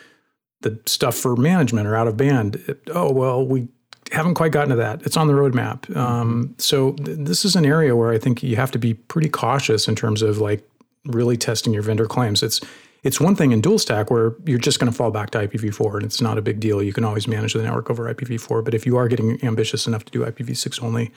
the 0.63 0.79
stuff 0.87 1.17
for 1.17 1.37
management 1.37 1.87
or 1.87 1.97
out 1.97 2.09
of 2.09 2.17
band, 2.17 2.77
oh, 2.95 3.13
well, 3.13 3.47
we 3.47 3.69
haven't 4.13 4.35
quite 4.35 4.53
gotten 4.53 4.71
to 4.71 4.77
that. 4.77 5.03
It's 5.03 5.17
on 5.17 5.27
the 5.27 5.33
roadmap. 5.33 5.95
Um, 5.97 6.55
so 6.59 6.93
th- 6.93 7.19
this 7.21 7.45
is 7.45 7.57
an 7.57 7.65
area 7.65 7.97
where 7.97 8.13
I 8.13 8.19
think 8.19 8.43
you 8.43 8.57
have 8.57 8.71
to 8.73 8.79
be 8.79 8.95
pretty 8.95 9.29
cautious 9.29 9.89
in 9.89 9.97
terms 9.97 10.23
of 10.23 10.39
like 10.39 10.69
really 11.05 11.37
testing 11.37 11.73
your 11.73 11.83
vendor 11.83 12.07
claims. 12.07 12.43
It's 12.43 12.61
it's 13.03 13.21
one 13.21 13.35
thing 13.35 13.51
in 13.51 13.61
dual 13.61 13.81
stack 13.81 14.13
where 14.13 14.37
you're 14.45 14.61
just 14.61 14.79
going 14.79 14.91
to 14.91 14.97
fall 14.97 15.11
back 15.11 15.31
to 15.31 15.39
IPv4 15.39 15.97
and 15.97 16.05
it's 16.05 16.21
not 16.21 16.39
a 16.39 16.43
big 16.43 16.61
deal. 16.61 16.81
You 16.81 16.93
can 16.93 17.05
always 17.05 17.27
manage 17.27 17.53
the 17.53 17.63
network 17.63 17.91
over 17.91 18.13
IPv4. 18.15 18.65
But 18.65 18.75
if 18.75 18.87
you 18.87 18.97
are 18.97 19.09
getting 19.09 19.45
ambitious 19.45 19.89
enough 19.89 20.05
to 20.05 20.13
do 20.13 20.25
IPv6 20.25 20.81
only, 20.81 21.11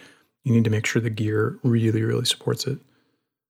you 0.43 0.51
need 0.51 0.63
to 0.63 0.71
make 0.71 0.87
sure 0.87 0.99
the 0.99 1.11
gear 1.11 1.59
really, 1.61 2.01
really 2.01 2.25
supports 2.25 2.65
it. 2.65 2.79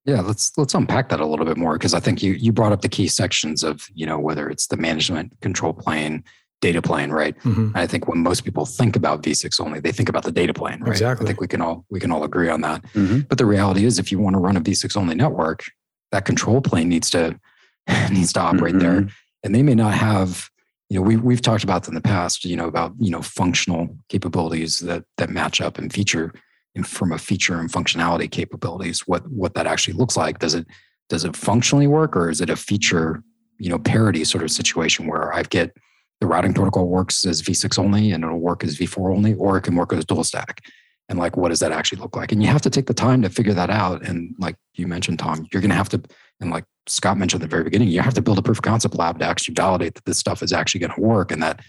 Yeah, 0.06 0.22
let's 0.22 0.56
let's 0.58 0.74
unpack 0.74 1.10
that 1.10 1.20
a 1.20 1.26
little 1.26 1.46
bit 1.46 1.58
more 1.58 1.74
because 1.74 1.94
I 1.94 2.00
think 2.00 2.22
you 2.22 2.34
you 2.34 2.52
brought 2.52 2.72
up 2.72 2.82
the 2.82 2.89
key 2.89 3.08
sections 3.08 3.63
of 3.63 3.88
you 3.94 4.06
know 4.06 4.20
whether 4.20 4.50
it's 4.50 4.68
the 4.68 4.78
management 4.78 5.39
control 5.41 5.74
plane, 5.74 6.24
data 6.62 6.82
plane, 6.82 7.10
right? 7.10 7.38
Mm-hmm. 7.39 7.72
I 7.76 7.88
think 7.88 8.08
when 8.08 8.20
most 8.20 8.46
people 8.46 8.65
think 8.65 8.96
about 8.96 9.24
V6 9.24 9.60
only, 9.60 9.80
they 9.80 9.91
think 9.91 10.10
about 10.10 10.24
the 10.24 10.32
data 10.32 10.54
plane, 10.54 10.82
right? 10.82 10.91
Exactly. 10.91 11.26
I 11.26 11.28
think 11.28 11.41
we 11.41 11.48
can 11.48 11.62
all 11.62 11.86
we 11.89 12.00
can 12.00 12.12
all 12.12 12.24
agree 12.24 12.50
on 12.50 12.62
that. 12.62 12.84
Mm-hmm. 12.94 13.22
But 13.22 13.39
the 13.39 13.46
reality 13.46 13.86
is, 13.86 13.98
if 13.98 14.12
you 14.12 14.20
want 14.20 14.36
to 14.36 14.39
run 14.39 14.58
a 14.58 14.62
V6 14.62 14.96
only 14.96 15.15
network, 15.15 15.63
that 16.12 16.26
control 16.26 16.62
plane 16.62 16.89
needs 16.89 17.10
to 17.12 17.39
needs 18.12 18.34
to 18.34 18.39
operate 18.39 18.76
mm-hmm. 18.76 19.06
there 19.06 19.08
and 19.46 19.56
they 19.56 19.63
may 19.63 19.76
not 19.76 19.94
have 19.94 20.50
you 20.89 20.98
know 20.98 21.02
we, 21.02 21.15
we've 21.15 21.41
talked 21.41 21.63
about 21.63 21.88
in 21.88 21.94
the 21.94 22.02
past 22.02 22.44
you 22.44 22.58
know 22.58 22.68
about 22.68 22.94
you 23.00 23.12
know 23.12 23.22
functional 23.22 23.96
capabilities 24.10 24.80
that 24.80 25.06
that 25.18 25.30
match 25.30 25.62
up 25.62 25.78
and 25.78 25.94
feature 25.94 26.34
from 26.84 27.12
a 27.12 27.18
feature 27.18 27.60
and 27.60 27.72
functionality 27.72 28.30
capabilities 28.30 29.08
what 29.08 29.30
what 29.30 29.54
that 29.56 29.68
actually 29.68 29.94
looks 29.94 30.18
like. 30.18 30.40
Does 30.40 30.54
it 30.54 30.68
does 31.10 31.24
it 31.24 31.36
functionally 31.36 31.88
work 31.88 32.16
or 32.16 32.30
is 32.30 32.42
it 32.42 32.50
a 32.50 32.56
feature 32.56 33.24
you 33.58 33.70
know 33.70 33.80
parity 33.80 34.24
sort 34.24 34.44
of 34.44 34.52
situation 34.52 35.08
where 35.08 35.34
i 35.34 35.42
get 35.44 35.72
the 36.20 36.28
routing 36.28 36.54
protocol 36.54 36.88
works 36.88 37.26
as 37.26 37.42
v6 37.42 37.78
only 37.78 38.12
and 38.12 38.24
it'll 38.24 38.40
work 38.40 38.64
as 38.64 38.78
v4 38.78 39.16
only 39.16 39.34
or 39.36 39.58
it 39.58 39.62
can 39.62 39.76
work 39.76 39.94
as 39.94 40.06
dual 40.06 40.24
stack? 40.24 40.62
And 41.08 41.20
like 41.20 41.38
what 41.38 41.50
does 41.50 41.60
that 41.60 41.72
actually 41.72 42.02
look 42.02 42.16
like? 42.16 42.32
And 42.32 42.42
you 42.42 42.50
have 42.50 42.64
to 42.64 42.70
take 42.70 42.88
the 42.88 42.94
time 42.94 43.22
to 43.22 43.30
figure 43.30 43.54
that 43.54 43.70
out. 43.70 44.04
And 44.04 44.34
like 44.40 44.56
you 44.74 44.88
mentioned 44.88 45.20
tom 45.20 45.48
you're 45.52 45.62
going 45.62 45.70
to 45.70 45.76
have 45.76 45.90
to 45.90 46.02
and 46.40 46.52
like 46.52 46.66
scott 46.88 47.18
mentioned 47.18 47.42
at 47.42 47.50
the 47.50 47.56
very 47.56 47.64
beginning 47.64 47.88
you 47.88 48.02
have 48.02 48.14
to 48.14 48.22
build 48.22 48.38
a 48.38 48.42
proof 48.42 48.58
of 48.58 48.64
concept 48.64 48.96
lab 48.96 49.20
to 49.20 49.26
actually 49.26 49.54
validate 49.54 49.96
that 49.96 50.06
this 50.06 50.20
stuff 50.20 50.42
is 50.44 50.52
actually 50.52 50.80
going 50.80 50.94
to 50.94 51.02
work 51.02 51.32
and 51.32 51.42
that 51.42 51.60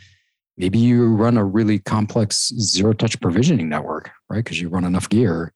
maybe 0.57 0.79
you 0.79 1.09
run 1.15 1.37
a 1.37 1.45
really 1.45 1.79
complex 1.79 2.53
zero 2.59 2.93
touch 2.93 3.21
provisioning 3.21 3.69
network 3.69 4.11
right 4.29 4.45
because 4.45 4.61
you 4.61 4.69
run 4.69 4.85
enough 4.85 5.09
gear 5.09 5.53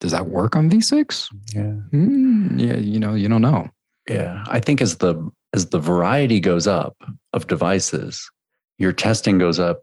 does 0.00 0.12
that 0.12 0.26
work 0.26 0.56
on 0.56 0.70
v6 0.70 1.28
yeah 1.54 1.62
mm, 1.96 2.60
yeah 2.60 2.76
you 2.76 2.98
know 2.98 3.14
you 3.14 3.28
don't 3.28 3.42
know 3.42 3.68
yeah 4.08 4.42
i 4.48 4.58
think 4.58 4.80
as 4.80 4.98
the 4.98 5.30
as 5.54 5.66
the 5.66 5.78
variety 5.78 6.40
goes 6.40 6.66
up 6.66 6.96
of 7.32 7.46
devices 7.46 8.30
your 8.78 8.92
testing 8.92 9.38
goes 9.38 9.58
up 9.60 9.82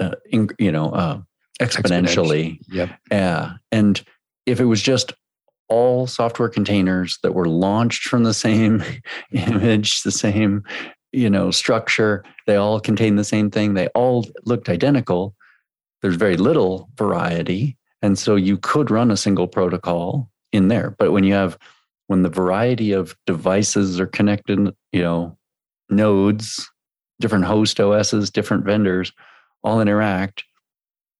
uh, 0.00 0.14
in, 0.30 0.48
you 0.58 0.72
know 0.72 0.90
uh, 0.90 1.20
exponentially. 1.60 2.58
Yep. 2.68 2.90
Yeah. 3.10 3.52
And 3.72 4.02
if 4.46 4.60
it 4.60 4.66
was 4.66 4.82
just 4.82 5.12
all 5.68 6.06
software 6.06 6.48
containers 6.48 7.18
that 7.22 7.32
were 7.32 7.48
launched 7.48 8.04
from 8.04 8.22
the 8.22 8.34
same 8.34 8.82
image, 9.32 10.02
the 10.02 10.12
same, 10.12 10.62
you 11.12 11.30
know, 11.30 11.50
structure, 11.50 12.24
they 12.46 12.56
all 12.56 12.80
contain 12.80 13.16
the 13.16 13.24
same 13.24 13.50
thing, 13.50 13.74
they 13.74 13.88
all 13.88 14.26
looked 14.44 14.68
identical. 14.68 15.34
There's 16.06 16.14
very 16.14 16.36
little 16.36 16.88
variety. 16.96 17.76
And 18.00 18.16
so 18.16 18.36
you 18.36 18.58
could 18.58 18.92
run 18.92 19.10
a 19.10 19.16
single 19.16 19.48
protocol 19.48 20.30
in 20.52 20.68
there. 20.68 20.94
But 21.00 21.10
when 21.10 21.24
you 21.24 21.32
have 21.32 21.58
when 22.06 22.22
the 22.22 22.28
variety 22.28 22.92
of 22.92 23.16
devices 23.26 23.98
are 23.98 24.06
connected, 24.06 24.72
you 24.92 25.02
know, 25.02 25.36
nodes, 25.90 26.70
different 27.18 27.46
host 27.46 27.80
OSs, 27.80 28.30
different 28.30 28.64
vendors 28.64 29.10
all 29.64 29.80
interact, 29.80 30.44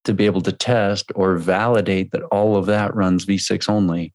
to 0.05 0.15
be 0.15 0.25
able 0.25 0.43
to 0.43 0.53
test 0.53 1.11
or 1.17 1.35
validate 1.35 2.13
that 2.13 2.23
all 2.31 2.57
of 2.57 2.67
that 2.67 2.95
runs 2.95 3.27
v6 3.27 3.69
only 3.69 4.15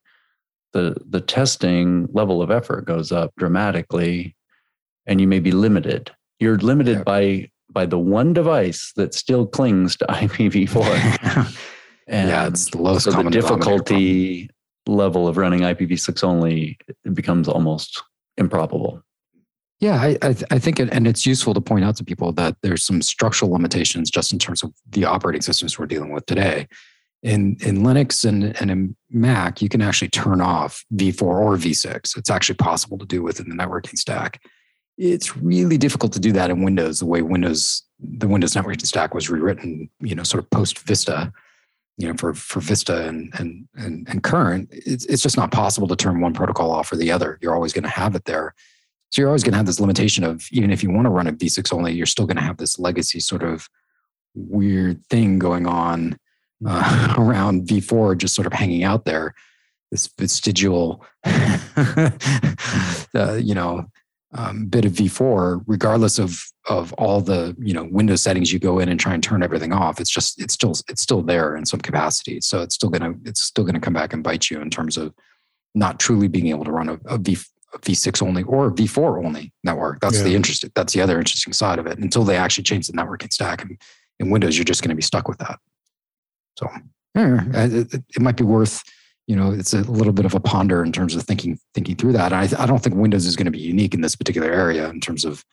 the 0.71 0.95
the 1.05 1.19
testing 1.19 2.07
level 2.13 2.41
of 2.41 2.49
effort 2.49 2.86
goes 2.86 3.12
up 3.12 3.34
dramatically 3.38 4.38
and 5.05 5.19
you 5.19 5.27
may 5.27 5.39
be 5.41 5.51
limited 5.51 6.12
you're 6.39 6.60
limited 6.60 6.99
yeah. 6.99 7.03
by 7.03 7.51
by 7.71 7.86
the 7.86 7.99
one 7.99 8.34
device 8.34 8.91
that 8.95 9.13
still 9.13 9.45
clings 9.45 9.95
to 9.97 10.05
IPv4 10.10 11.57
and 12.07 12.29
yeah 12.29 12.47
it's 12.47 12.69
the 12.71 12.81
lowest 12.81 13.05
so 13.05 13.12
the 13.12 13.29
difficulty 13.29 14.49
level 14.88 15.27
of 15.27 15.38
running 15.38 15.62
IPv6 15.62 16.23
only 16.23 16.77
becomes 17.13 17.47
almost 17.47 18.03
improbable 18.38 19.03
yeah, 19.81 19.99
I, 19.99 20.10
I, 20.21 20.34
th- 20.34 20.43
I, 20.51 20.60
think, 20.60 20.79
it, 20.79 20.89
and 20.91 21.07
it's 21.07 21.25
useful 21.25 21.55
to 21.55 21.60
point 21.60 21.84
out 21.84 21.95
to 21.95 22.03
people 22.03 22.31
that 22.34 22.55
there's 22.62 22.84
some 22.84 23.01
structural 23.01 23.51
limitations 23.51 24.12
just 24.12 24.31
in 24.31 24.38
terms 24.38 24.62
of 24.62 24.71
the 24.88 25.05
operating 25.05 25.41
systems 25.41 25.77
we're 25.77 25.88
dealing 25.88 26.13
with 26.13 26.27
today. 26.27 26.67
In 27.23 27.57
in 27.62 27.79
Linux 27.79 28.23
and, 28.23 28.60
and 28.62 28.71
in 28.71 28.95
Mac, 29.10 29.62
you 29.62 29.69
can 29.69 29.81
actually 29.81 30.10
turn 30.10 30.39
off 30.39 30.84
v4 30.93 31.21
or 31.23 31.55
v6. 31.55 32.15
It's 32.15 32.29
actually 32.29 32.55
possible 32.55 32.97
to 32.99 33.05
do 33.05 33.23
within 33.23 33.49
the 33.49 33.55
networking 33.55 33.97
stack. 33.97 34.39
It's 35.03 35.35
really 35.35 35.77
difficult 35.77 36.13
to 36.13 36.19
do 36.19 36.31
that 36.33 36.49
in 36.49 36.63
Windows. 36.63 36.99
The 36.99 37.05
way 37.05 37.21
Windows 37.21 37.83
the 37.99 38.27
Windows 38.27 38.53
networking 38.53 38.85
stack 38.85 39.13
was 39.13 39.29
rewritten, 39.29 39.89
you 39.99 40.15
know, 40.15 40.23
sort 40.23 40.43
of 40.43 40.49
post 40.49 40.79
Vista, 40.79 41.31
you 41.97 42.07
know, 42.07 42.13
for 42.15 42.33
for 42.33 42.59
Vista 42.59 43.07
and 43.07 43.33
and 43.37 43.67
and, 43.75 44.07
and 44.07 44.23
current, 44.23 44.69
it's 44.71 45.05
it's 45.05 45.23
just 45.23 45.37
not 45.37 45.51
possible 45.51 45.87
to 45.87 45.95
turn 45.95 46.21
one 46.21 46.33
protocol 46.33 46.71
off 46.71 46.91
or 46.91 46.97
the 46.97 47.11
other. 47.11 47.37
You're 47.41 47.55
always 47.55 47.73
going 47.73 47.83
to 47.83 47.89
have 47.89 48.15
it 48.15 48.25
there 48.25 48.53
so 49.11 49.21
you're 49.21 49.29
always 49.29 49.43
going 49.43 49.51
to 49.51 49.57
have 49.57 49.65
this 49.65 49.79
limitation 49.81 50.23
of 50.23 50.47
even 50.51 50.71
if 50.71 50.81
you 50.81 50.89
want 50.89 51.05
to 51.05 51.09
run 51.09 51.27
a 51.27 51.33
v6 51.33 51.73
only, 51.73 51.91
you're 51.93 52.05
still 52.05 52.25
going 52.25 52.37
to 52.37 52.43
have 52.43 52.57
this 52.57 52.79
legacy 52.79 53.19
sort 53.19 53.43
of 53.43 53.67
weird 54.33 55.05
thing 55.07 55.37
going 55.37 55.67
on 55.67 56.17
uh, 56.65 57.15
around 57.17 57.67
v4, 57.67 58.17
just 58.17 58.33
sort 58.33 58.47
of 58.47 58.53
hanging 58.53 58.83
out 58.83 59.03
there. 59.03 59.35
This 59.91 60.07
vestigial, 60.17 61.05
uh, 61.25 62.09
you 63.13 63.53
know, 63.53 63.85
um, 64.34 64.65
bit 64.65 64.86
of 64.86 64.94
v4, 64.94 65.63
regardless 65.67 66.20
of 66.20 66.44
of 66.70 66.94
all 66.94 67.22
the 67.22 67.56
you 67.60 67.74
know 67.74 67.88
Windows 67.91 68.22
settings 68.22 68.54
you 68.54 68.60
go 68.60 68.80
in 68.80 68.89
and 68.89 69.00
try 69.00 69.13
and 69.13 69.24
turn 69.24 69.44
everything 69.44 69.74
off. 69.74 70.00
It's 70.00 70.10
just 70.10 70.41
it's 70.41 70.54
still 70.54 70.74
it's 70.88 71.02
still 71.02 71.22
there 71.22 71.56
in 71.56 71.65
some 71.65 71.82
capacity. 71.82 72.39
So 72.41 72.62
it's 72.62 72.76
still 72.76 72.89
gonna 72.89 73.13
it's 73.26 73.41
still 73.41 73.63
gonna 73.63 73.80
come 73.80 73.94
back 73.94 74.13
and 74.13 74.24
bite 74.24 74.50
you 74.50 74.62
in 74.62 74.70
terms 74.70 74.98
of 74.98 75.13
not 75.74 76.00
truly 76.00 76.28
being 76.28 76.48
able 76.48 76.65
to 76.65 76.72
run 76.72 76.89
a, 76.89 77.00
a 77.06 77.17
v 77.17 77.38
V6 77.80 78.22
only 78.22 78.44
or 78.44 78.72
V4 78.72 79.24
only 79.26 79.54
network. 79.63 80.02
That's 80.02 80.17
yeah. 80.17 80.24
the 80.24 80.36
interesting. 80.36 80.72
That's 80.76 80.94
the 80.94 81.02
other 81.02 81.17
interesting 81.17 81.54
side 81.54 81.80
of 81.80 81.88
it. 81.88 82.00
Until 82.00 82.24
they 82.24 82.36
actually 82.36 82.65
change 82.65 82.88
the 82.88 82.94
networking 82.94 83.32
stack, 83.32 83.62
and 83.62 83.80
in 84.20 84.30
Windows, 84.30 84.58
you're 84.58 84.65
just 84.65 84.82
going 84.82 84.89
to 84.89 84.96
be 84.96 85.02
stuck 85.02 85.28
with 85.28 85.38
that. 85.39 85.60
So 86.58 86.70
yeah, 87.15 87.44
it, 87.54 87.94
it, 87.94 88.22
might 88.22 88.36
be 88.36 88.44
worth, 88.44 88.84
you 89.32 89.38
know, 89.38 89.54
it's 89.54 89.74
a 89.74 89.80
little 89.84 90.12
bit 90.12 90.26
of 90.26 90.36
a 90.36 90.41
ponder 90.41 90.84
in 90.84 90.91
terms 90.91 91.15
of 91.15 91.24
thinking 91.24 91.58
thinking 91.74 91.96
through 91.96 92.12
that. 92.12 92.34
And 92.34 92.54
I, 92.54 92.63
I 92.63 92.65
don't 92.65 92.84
think 92.84 92.98
Windows 92.98 93.26
is 93.26 93.38
going 93.38 93.46
to 93.46 93.52
be 93.52 93.62
unique 93.62 93.94
in 93.94 94.02
this 94.02 94.13
particular 94.13 94.52
area 94.52 94.89
in 94.89 95.00
terms 95.00 95.24
of, 95.24 95.46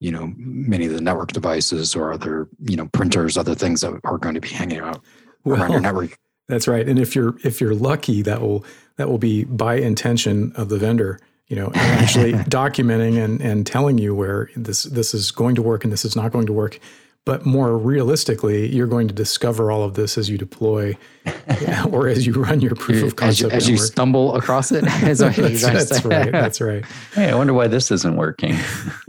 you 0.00 0.10
know, 0.10 0.32
many 0.38 0.86
of 0.86 0.94
the 0.94 1.02
network 1.02 1.32
devices 1.32 1.94
or 1.94 2.14
other, 2.14 2.48
you 2.62 2.78
know, 2.78 2.86
printers, 2.94 3.36
other 3.36 3.54
things 3.54 3.82
that 3.82 3.92
are 4.04 4.16
going 4.16 4.36
to 4.36 4.40
be 4.40 4.48
hanging 4.48 4.78
out 4.78 5.02
well, 5.44 5.60
around 5.60 5.72
your 5.72 5.80
network. 5.82 6.18
That's 6.48 6.66
right. 6.66 6.88
And 6.88 6.98
if 6.98 7.14
you're 7.14 7.36
if 7.44 7.60
you're 7.60 7.74
lucky, 7.74 8.22
that 8.22 8.40
will 8.40 8.64
that 8.96 9.10
will 9.10 9.18
be 9.18 9.44
by 9.44 9.74
intention 9.74 10.52
of 10.56 10.70
the 10.70 10.78
vendor 10.78 11.20
you 11.48 11.54
know, 11.56 11.70
actually 11.74 12.32
documenting 12.50 13.22
and, 13.22 13.40
and 13.40 13.66
telling 13.66 13.98
you 13.98 14.14
where 14.14 14.50
this 14.56 14.84
this 14.84 15.14
is 15.14 15.30
going 15.30 15.54
to 15.56 15.62
work 15.62 15.84
and 15.84 15.92
this 15.92 16.04
is 16.04 16.16
not 16.16 16.32
going 16.32 16.46
to 16.46 16.52
work. 16.52 16.80
But 17.26 17.44
more 17.44 17.76
realistically, 17.76 18.72
you're 18.72 18.86
going 18.86 19.08
to 19.08 19.14
discover 19.14 19.72
all 19.72 19.82
of 19.82 19.94
this 19.94 20.16
as 20.16 20.30
you 20.30 20.38
deploy 20.38 20.96
or 21.90 22.06
as 22.06 22.24
you 22.24 22.32
run 22.32 22.60
your 22.60 22.76
proof 22.76 23.02
of 23.02 23.16
concept. 23.16 23.52
As, 23.52 23.66
you, 23.68 23.74
as 23.74 23.80
you, 23.80 23.84
stumble 23.84 24.36
across 24.36 24.70
it. 24.70 24.84
that's, 25.00 25.18
that's 25.18 26.04
right. 26.04 26.30
That's 26.30 26.60
right. 26.60 26.84
Hey, 27.12 27.28
I 27.28 27.34
wonder 27.34 27.52
why 27.52 27.66
this 27.66 27.90
isn't 27.90 28.16
working. 28.16 28.52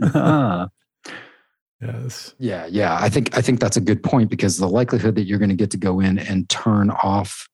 yes. 1.80 2.34
Yeah, 2.40 2.66
yeah. 2.66 2.98
I 3.00 3.08
think 3.08 3.38
I 3.38 3.40
think 3.40 3.60
that's 3.60 3.76
a 3.76 3.80
good 3.80 4.02
point 4.02 4.30
because 4.30 4.58
the 4.58 4.68
likelihood 4.68 5.14
that 5.14 5.22
you're 5.26 5.38
going 5.38 5.50
to 5.50 5.54
get 5.54 5.70
to 5.70 5.78
go 5.78 6.00
in 6.00 6.18
and 6.18 6.48
turn 6.48 6.90
off 6.90 7.48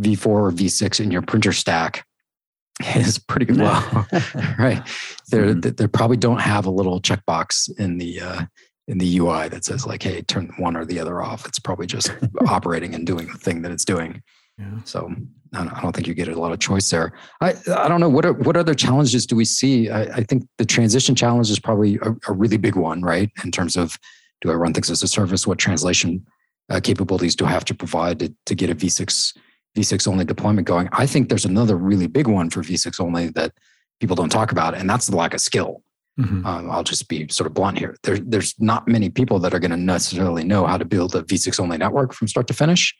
V4 0.00 0.26
or 0.26 0.52
V6 0.52 1.00
in 1.00 1.10
your 1.10 1.22
printer 1.22 1.52
stack 1.52 2.06
is 2.94 3.18
pretty 3.18 3.46
good. 3.46 3.58
Wow. 3.58 4.06
right. 4.60 4.80
They 5.32 5.38
mm-hmm. 5.38 5.70
they 5.70 5.88
probably 5.88 6.18
don't 6.18 6.40
have 6.40 6.66
a 6.66 6.70
little 6.70 7.00
checkbox 7.00 7.76
in 7.80 7.98
the 7.98 8.20
uh, 8.20 8.42
in 8.88 8.98
the 8.98 9.18
UI 9.18 9.48
that 9.48 9.64
says 9.64 9.86
like, 9.86 10.02
"Hey, 10.02 10.22
turn 10.22 10.52
one 10.58 10.76
or 10.76 10.84
the 10.84 10.98
other 10.98 11.22
off." 11.22 11.46
It's 11.46 11.58
probably 11.58 11.86
just 11.86 12.12
operating 12.48 12.94
and 12.94 13.06
doing 13.06 13.28
the 13.28 13.38
thing 13.38 13.62
that 13.62 13.70
it's 13.70 13.84
doing. 13.84 14.22
Yeah. 14.58 14.78
So 14.84 15.14
I 15.54 15.58
don't, 15.58 15.72
I 15.72 15.80
don't, 15.80 15.94
think 15.94 16.08
you 16.08 16.14
get 16.14 16.26
a 16.28 16.38
lot 16.38 16.52
of 16.52 16.58
choice 16.58 16.90
there. 16.90 17.12
I 17.40 17.54
I 17.74 17.86
don't 17.86 18.00
know 18.00 18.08
what 18.08 18.26
are, 18.26 18.32
what 18.32 18.56
other 18.56 18.74
challenges 18.74 19.24
do 19.24 19.36
we 19.36 19.44
see? 19.44 19.88
I, 19.88 20.02
I 20.02 20.22
think 20.24 20.48
the 20.58 20.64
transition 20.64 21.14
challenge 21.14 21.50
is 21.50 21.60
probably 21.60 21.96
a, 22.02 22.14
a, 22.26 22.32
really 22.32 22.56
big 22.56 22.74
one, 22.74 23.02
right? 23.02 23.30
In 23.44 23.52
terms 23.52 23.76
of 23.76 23.96
do 24.40 24.50
I 24.50 24.54
run 24.54 24.74
things 24.74 24.90
as 24.90 25.02
a 25.02 25.08
service? 25.08 25.46
What 25.46 25.58
translation 25.58 26.26
uh, 26.70 26.80
capabilities 26.82 27.36
do 27.36 27.46
I 27.46 27.50
have 27.50 27.64
to 27.66 27.74
provide 27.74 28.18
to, 28.18 28.34
to 28.46 28.54
get 28.54 28.70
a 28.70 28.74
V6 28.74 29.36
V6 29.76 30.08
only 30.08 30.24
deployment 30.24 30.66
going. 30.66 30.88
I 30.92 31.06
think 31.06 31.28
there's 31.28 31.44
another 31.44 31.76
really 31.76 32.06
big 32.06 32.26
one 32.26 32.50
for 32.50 32.62
V6 32.62 33.00
only 33.00 33.28
that 33.30 33.52
people 34.00 34.16
don't 34.16 34.30
talk 34.30 34.50
about, 34.50 34.74
and 34.74 34.88
that's 34.88 35.06
the 35.06 35.16
lack 35.16 35.34
of 35.34 35.40
skill. 35.40 35.82
Mm-hmm. 36.18 36.46
Um, 36.46 36.70
I'll 36.70 36.84
just 36.84 37.08
be 37.08 37.28
sort 37.28 37.46
of 37.46 37.54
blunt 37.54 37.78
here. 37.78 37.96
There, 38.02 38.18
there's 38.18 38.54
not 38.58 38.88
many 38.88 39.08
people 39.08 39.38
that 39.40 39.54
are 39.54 39.60
going 39.60 39.70
to 39.70 39.76
necessarily 39.76 40.44
know 40.44 40.66
how 40.66 40.76
to 40.76 40.84
build 40.84 41.14
a 41.14 41.22
V6 41.22 41.60
only 41.60 41.78
network 41.78 42.12
from 42.12 42.26
start 42.26 42.48
to 42.48 42.54
finish 42.54 42.94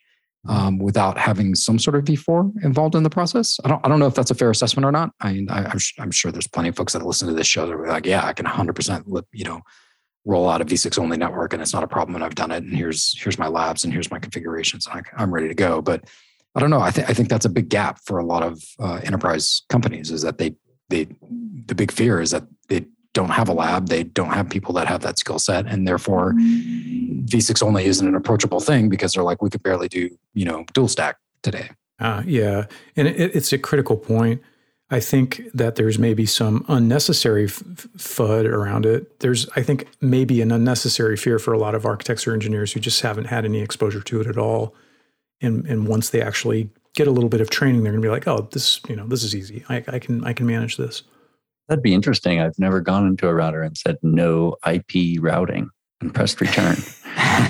mm-hmm. 0.46 0.56
um, 0.56 0.78
without 0.78 1.18
having 1.18 1.54
some 1.54 1.78
sort 1.78 1.96
of 1.96 2.04
V4 2.04 2.64
involved 2.64 2.94
in 2.94 3.02
the 3.02 3.10
process. 3.10 3.58
I 3.64 3.68
don't, 3.68 3.84
I 3.84 3.88
don't 3.88 3.98
know 3.98 4.06
if 4.06 4.14
that's 4.14 4.30
a 4.30 4.36
fair 4.36 4.50
assessment 4.50 4.86
or 4.86 4.92
not. 4.92 5.10
I 5.20 5.32
mean, 5.32 5.50
I, 5.50 5.64
am 5.64 5.78
I'm 5.98 6.10
sure 6.10 6.30
there's 6.30 6.46
plenty 6.46 6.68
of 6.68 6.76
folks 6.76 6.92
that 6.92 7.04
listen 7.04 7.26
to 7.28 7.34
this 7.34 7.46
show 7.46 7.66
that 7.66 7.74
are 7.74 7.88
like, 7.88 8.06
yeah, 8.06 8.24
I 8.24 8.32
can 8.32 8.46
100%, 8.46 9.24
you 9.32 9.44
know, 9.44 9.62
roll 10.24 10.48
out 10.48 10.60
a 10.60 10.64
V6 10.64 10.98
only 10.98 11.16
network 11.16 11.52
and 11.52 11.62
it's 11.62 11.72
not 11.72 11.82
a 11.82 11.88
problem 11.88 12.14
and 12.14 12.24
I've 12.24 12.34
done 12.34 12.50
it 12.50 12.62
and 12.62 12.76
here's 12.76 13.18
here's 13.18 13.38
my 13.38 13.48
labs 13.48 13.82
and 13.82 13.92
here's 13.92 14.10
my 14.10 14.18
configurations 14.18 14.86
and 14.86 15.02
I, 15.16 15.22
am 15.22 15.32
ready 15.32 15.48
to 15.48 15.54
go. 15.54 15.80
But 15.80 16.04
I 16.54 16.60
don't 16.60 16.70
know. 16.70 16.80
I 16.80 16.90
think 16.90 17.08
I 17.08 17.14
think 17.14 17.28
that's 17.28 17.46
a 17.46 17.50
big 17.50 17.68
gap 17.68 18.00
for 18.04 18.18
a 18.18 18.24
lot 18.24 18.42
of 18.42 18.62
uh, 18.78 19.00
enterprise 19.04 19.62
companies. 19.68 20.10
Is 20.10 20.22
that 20.22 20.38
they 20.38 20.54
they 20.90 21.08
the 21.66 21.74
big 21.74 21.92
fear 21.92 22.20
is 22.20 22.30
that 22.32 22.44
they 22.68 22.86
don't 23.14 23.30
have 23.30 23.48
a 23.48 23.52
lab, 23.52 23.88
they 23.88 24.04
don't 24.04 24.32
have 24.32 24.48
people 24.48 24.72
that 24.74 24.86
have 24.86 25.02
that 25.02 25.18
skill 25.18 25.38
set, 25.38 25.66
and 25.66 25.86
therefore 25.88 26.34
V6 26.34 27.62
only 27.62 27.86
isn't 27.86 28.06
an 28.06 28.14
approachable 28.14 28.60
thing 28.60 28.88
because 28.88 29.12
they're 29.12 29.24
like 29.24 29.42
we 29.42 29.50
could 29.50 29.62
barely 29.62 29.88
do 29.88 30.10
you 30.34 30.44
know 30.44 30.64
dual 30.72 30.88
stack 30.88 31.16
today. 31.42 31.70
Uh, 32.00 32.22
yeah, 32.26 32.66
and 32.96 33.08
it, 33.08 33.34
it's 33.34 33.52
a 33.52 33.58
critical 33.58 33.96
point. 33.96 34.40
I 34.90 35.00
think 35.00 35.42
that 35.52 35.74
there's 35.74 35.98
maybe 35.98 36.24
some 36.24 36.64
unnecessary 36.66 37.44
f- 37.44 37.62
FUD 37.98 38.46
around 38.46 38.86
it. 38.86 39.20
There's, 39.20 39.46
I 39.54 39.62
think, 39.62 39.86
maybe 40.00 40.40
an 40.40 40.50
unnecessary 40.50 41.18
fear 41.18 41.38
for 41.38 41.52
a 41.52 41.58
lot 41.58 41.74
of 41.74 41.84
architects 41.84 42.26
or 42.26 42.32
engineers 42.32 42.72
who 42.72 42.80
just 42.80 43.02
haven't 43.02 43.26
had 43.26 43.44
any 43.44 43.60
exposure 43.60 44.00
to 44.00 44.20
it 44.22 44.26
at 44.26 44.38
all 44.38 44.74
and 45.40 45.66
and 45.66 45.86
once 45.86 46.10
they 46.10 46.20
actually 46.20 46.70
get 46.94 47.06
a 47.06 47.10
little 47.10 47.28
bit 47.28 47.40
of 47.40 47.50
training, 47.50 47.82
they're 47.82 47.92
going 47.92 48.02
to 48.02 48.06
be 48.06 48.10
like, 48.10 48.26
oh, 48.26 48.48
this 48.52 48.80
you 48.88 48.96
know 48.96 49.06
this 49.06 49.22
is 49.22 49.34
easy. 49.34 49.64
I, 49.68 49.84
I 49.88 49.98
can 49.98 50.24
I 50.24 50.32
can 50.32 50.46
manage 50.46 50.76
this. 50.76 51.02
That'd 51.68 51.82
be 51.82 51.94
interesting. 51.94 52.40
I've 52.40 52.58
never 52.58 52.80
gone 52.80 53.06
into 53.06 53.28
a 53.28 53.34
router 53.34 53.62
and 53.62 53.76
said 53.76 53.98
no 54.02 54.56
IP 54.66 55.20
routing 55.20 55.70
and 56.00 56.14
pressed 56.14 56.40
return. 56.40 56.76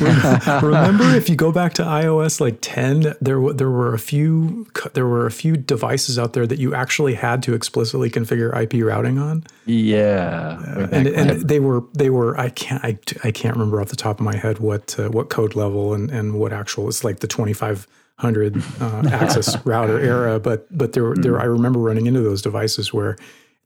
Remember, 0.62 1.04
if 1.14 1.28
you 1.28 1.36
go 1.36 1.52
back 1.52 1.74
to 1.74 1.82
iOS 1.82 2.40
like 2.40 2.58
10, 2.60 3.14
there 3.20 3.52
there 3.52 3.70
were 3.70 3.94
a 3.94 3.98
few 3.98 4.66
there 4.94 5.06
were 5.06 5.26
a 5.26 5.30
few 5.30 5.56
devices 5.56 6.18
out 6.18 6.32
there 6.32 6.46
that 6.46 6.58
you 6.58 6.74
actually 6.74 7.14
had 7.14 7.42
to 7.42 7.54
explicitly 7.54 8.10
configure 8.10 8.54
IP 8.60 8.84
routing 8.84 9.18
on. 9.18 9.44
Yeah, 9.66 10.58
uh, 10.66 10.88
and, 10.90 11.06
and 11.08 11.48
they 11.48 11.60
were 11.60 11.84
they 11.92 12.10
were 12.10 12.38
I 12.38 12.50
can't 12.50 12.82
I, 12.84 12.98
I 13.24 13.30
can't 13.30 13.54
remember 13.54 13.80
off 13.80 13.88
the 13.88 13.96
top 13.96 14.20
of 14.20 14.24
my 14.24 14.36
head 14.36 14.58
what 14.58 14.98
uh, 14.98 15.08
what 15.10 15.28
code 15.28 15.54
level 15.54 15.92
and 15.92 16.10
and 16.10 16.38
what 16.38 16.52
actual 16.52 16.88
it's 16.88 17.04
like 17.04 17.20
the 17.20 17.26
2500 17.26 18.62
uh, 18.80 19.08
access 19.12 19.64
router 19.66 20.00
era, 20.00 20.40
but 20.40 20.66
but 20.76 20.92
there 20.94 21.04
mm. 21.04 21.22
there 21.22 21.38
I 21.38 21.44
remember 21.44 21.78
running 21.78 22.06
into 22.06 22.20
those 22.20 22.40
devices 22.40 22.94
where 22.94 23.18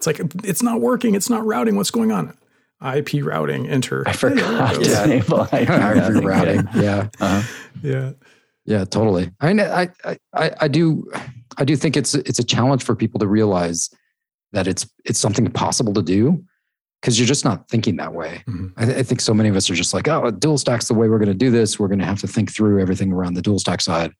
it's 0.03 0.07
like 0.07 0.45
it's 0.45 0.62
not 0.62 0.81
working, 0.81 1.15
it's 1.15 1.31
not 1.31 1.45
routing. 1.47 1.77
What's 1.77 1.93
going 1.93 2.11
on? 2.11 2.37
IP 2.85 3.25
routing, 3.25 3.69
enter. 3.69 4.03
I 4.09 4.12
forgot 4.12 4.75
to 4.75 5.05
enable 5.05 5.43
IP, 5.43 5.53
IP 5.53 6.25
routing. 6.25 6.69
Yeah. 6.75 7.09
Uh-huh. 7.21 7.43
Yeah. 7.83 8.12
Yeah, 8.65 8.85
totally. 8.85 9.31
I 9.41 9.49
mean, 9.49 9.61
I, 9.61 9.88
I, 10.35 10.51
I 10.61 10.69
do, 10.69 11.11
I 11.57 11.65
do 11.65 11.77
think 11.77 11.97
it's 11.97 12.15
it's 12.15 12.38
a 12.38 12.45
challenge 12.45 12.83
for 12.83 12.97
people 12.97 13.21
to 13.21 13.29
realize 13.29 13.91
that 14.53 14.67
it's 14.67 14.88
it's 15.05 15.19
something 15.21 15.49
possible 15.53 15.93
to 15.95 16.03
do 16.03 16.45
because 17.01 17.19
you're 17.19 17.27
just 17.27 17.45
not 17.45 17.69
thinking 17.69 17.97
that 17.97 18.12
way. 18.12 18.43
Mm-hmm. 18.49 18.69
I, 18.77 18.85
th- 18.85 18.97
I, 18.99 19.03
think 19.03 19.21
so 19.21 19.35
many 19.35 19.49
of 19.49 19.57
us 19.57 19.69
are 19.69 19.75
just 19.75 19.95
like, 19.95 20.07
oh, 20.07 20.31
dual 20.31 20.59
stack's 20.59 20.87
the 20.87 20.95
way 20.95 21.09
we're 21.09 21.19
going 21.19 21.29
to 21.29 21.35
do 21.35 21.51
this. 21.51 21.79
We're 21.79 21.88
going 21.88 21.99
to 21.99 22.05
have 22.05 22.21
to 22.21 22.29
think 22.29 22.53
through 22.53 22.81
everything 22.81 23.12
around 23.12 23.35
the 23.35 23.43
dual 23.43 23.59
stack 23.59 23.81
side. 23.81 24.12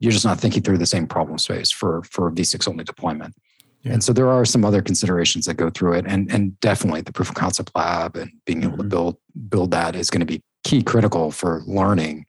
You're 0.00 0.12
just 0.12 0.24
not 0.24 0.40
thinking 0.40 0.62
through 0.62 0.78
the 0.78 0.86
same 0.86 1.06
problem 1.06 1.38
space 1.38 1.70
for 1.70 2.02
for 2.02 2.30
V6 2.30 2.68
only 2.68 2.84
deployment. 2.84 3.34
Yeah. 3.82 3.94
And 3.94 4.04
so 4.04 4.12
there 4.12 4.30
are 4.30 4.44
some 4.44 4.64
other 4.64 4.80
considerations 4.80 5.46
that 5.46 5.54
go 5.54 5.68
through 5.70 5.94
it. 5.94 6.04
And, 6.06 6.32
and 6.32 6.58
definitely 6.60 7.00
the 7.00 7.12
proof 7.12 7.30
of 7.30 7.34
concept 7.34 7.72
lab 7.74 8.16
and 8.16 8.30
being 8.46 8.62
able 8.62 8.72
mm-hmm. 8.72 8.82
to 8.82 8.88
build 8.88 9.16
build 9.48 9.70
that 9.72 9.96
is 9.96 10.10
going 10.10 10.20
to 10.20 10.26
be 10.26 10.42
key 10.64 10.82
critical 10.82 11.30
for 11.30 11.62
learning 11.66 12.24